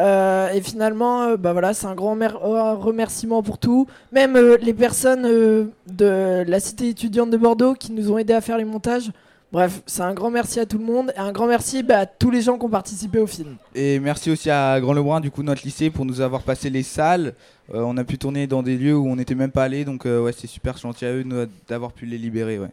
Euh, 0.00 0.48
et 0.50 0.60
finalement, 0.62 1.22
euh, 1.22 1.36
bah 1.36 1.52
voilà, 1.52 1.74
c'est 1.74 1.86
un 1.86 1.94
grand 1.94 2.14
mer- 2.14 2.40
remerciement 2.40 3.42
pour 3.42 3.58
tout. 3.58 3.86
Même 4.12 4.34
euh, 4.34 4.56
les 4.60 4.74
personnes 4.74 5.26
euh, 5.26 5.66
de 5.86 6.42
la 6.48 6.58
cité 6.58 6.88
étudiante 6.88 7.30
de 7.30 7.36
Bordeaux 7.36 7.74
qui 7.74 7.92
nous 7.92 8.10
ont 8.10 8.16
aidés 8.18 8.32
à 8.32 8.40
faire 8.40 8.56
les 8.58 8.64
montages. 8.64 9.10
Bref, 9.52 9.82
c'est 9.86 10.02
un 10.02 10.14
grand 10.14 10.30
merci 10.30 10.60
à 10.60 10.64
tout 10.64 10.78
le 10.78 10.84
monde 10.84 11.12
et 11.16 11.18
un 11.18 11.32
grand 11.32 11.46
merci 11.48 11.82
bah, 11.82 11.98
à 11.98 12.06
tous 12.06 12.30
les 12.30 12.40
gens 12.40 12.56
qui 12.56 12.64
ont 12.64 12.70
participé 12.70 13.18
au 13.18 13.26
film. 13.26 13.56
Et 13.74 13.98
merci 13.98 14.30
aussi 14.30 14.48
à 14.48 14.80
Grand 14.80 14.92
Lebrun, 14.92 15.20
du 15.20 15.30
coup, 15.32 15.42
notre 15.42 15.62
lycée, 15.64 15.90
pour 15.90 16.04
nous 16.04 16.20
avoir 16.20 16.42
passé 16.42 16.70
les 16.70 16.84
salles. 16.84 17.34
Euh, 17.74 17.82
on 17.84 17.96
a 17.96 18.04
pu 18.04 18.16
tourner 18.16 18.46
dans 18.46 18.62
des 18.62 18.76
lieux 18.76 18.96
où 18.96 19.08
on 19.08 19.16
n'était 19.16 19.34
même 19.34 19.50
pas 19.50 19.64
allé, 19.64 19.84
donc 19.84 20.06
euh, 20.06 20.22
ouais, 20.22 20.32
c'est 20.32 20.46
super 20.46 20.76
gentil 20.78 21.04
à 21.04 21.12
eux 21.12 21.24
d'avoir 21.68 21.92
pu 21.92 22.06
les 22.06 22.16
libérer. 22.16 22.58
Ouais. 22.60 22.70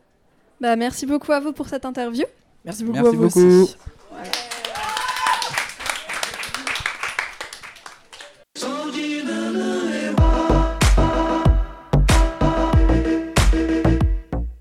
Bah, 0.62 0.76
merci 0.76 1.08
beaucoup 1.08 1.32
à 1.32 1.40
vous 1.40 1.52
pour 1.52 1.68
cette 1.68 1.84
interview. 1.86 2.26
Merci 2.64 2.84
beaucoup 2.84 2.96
Merci 2.98 3.08
à 3.08 3.18
vous 3.18 3.24
beaucoup. 3.24 3.64
aussi. 3.64 3.76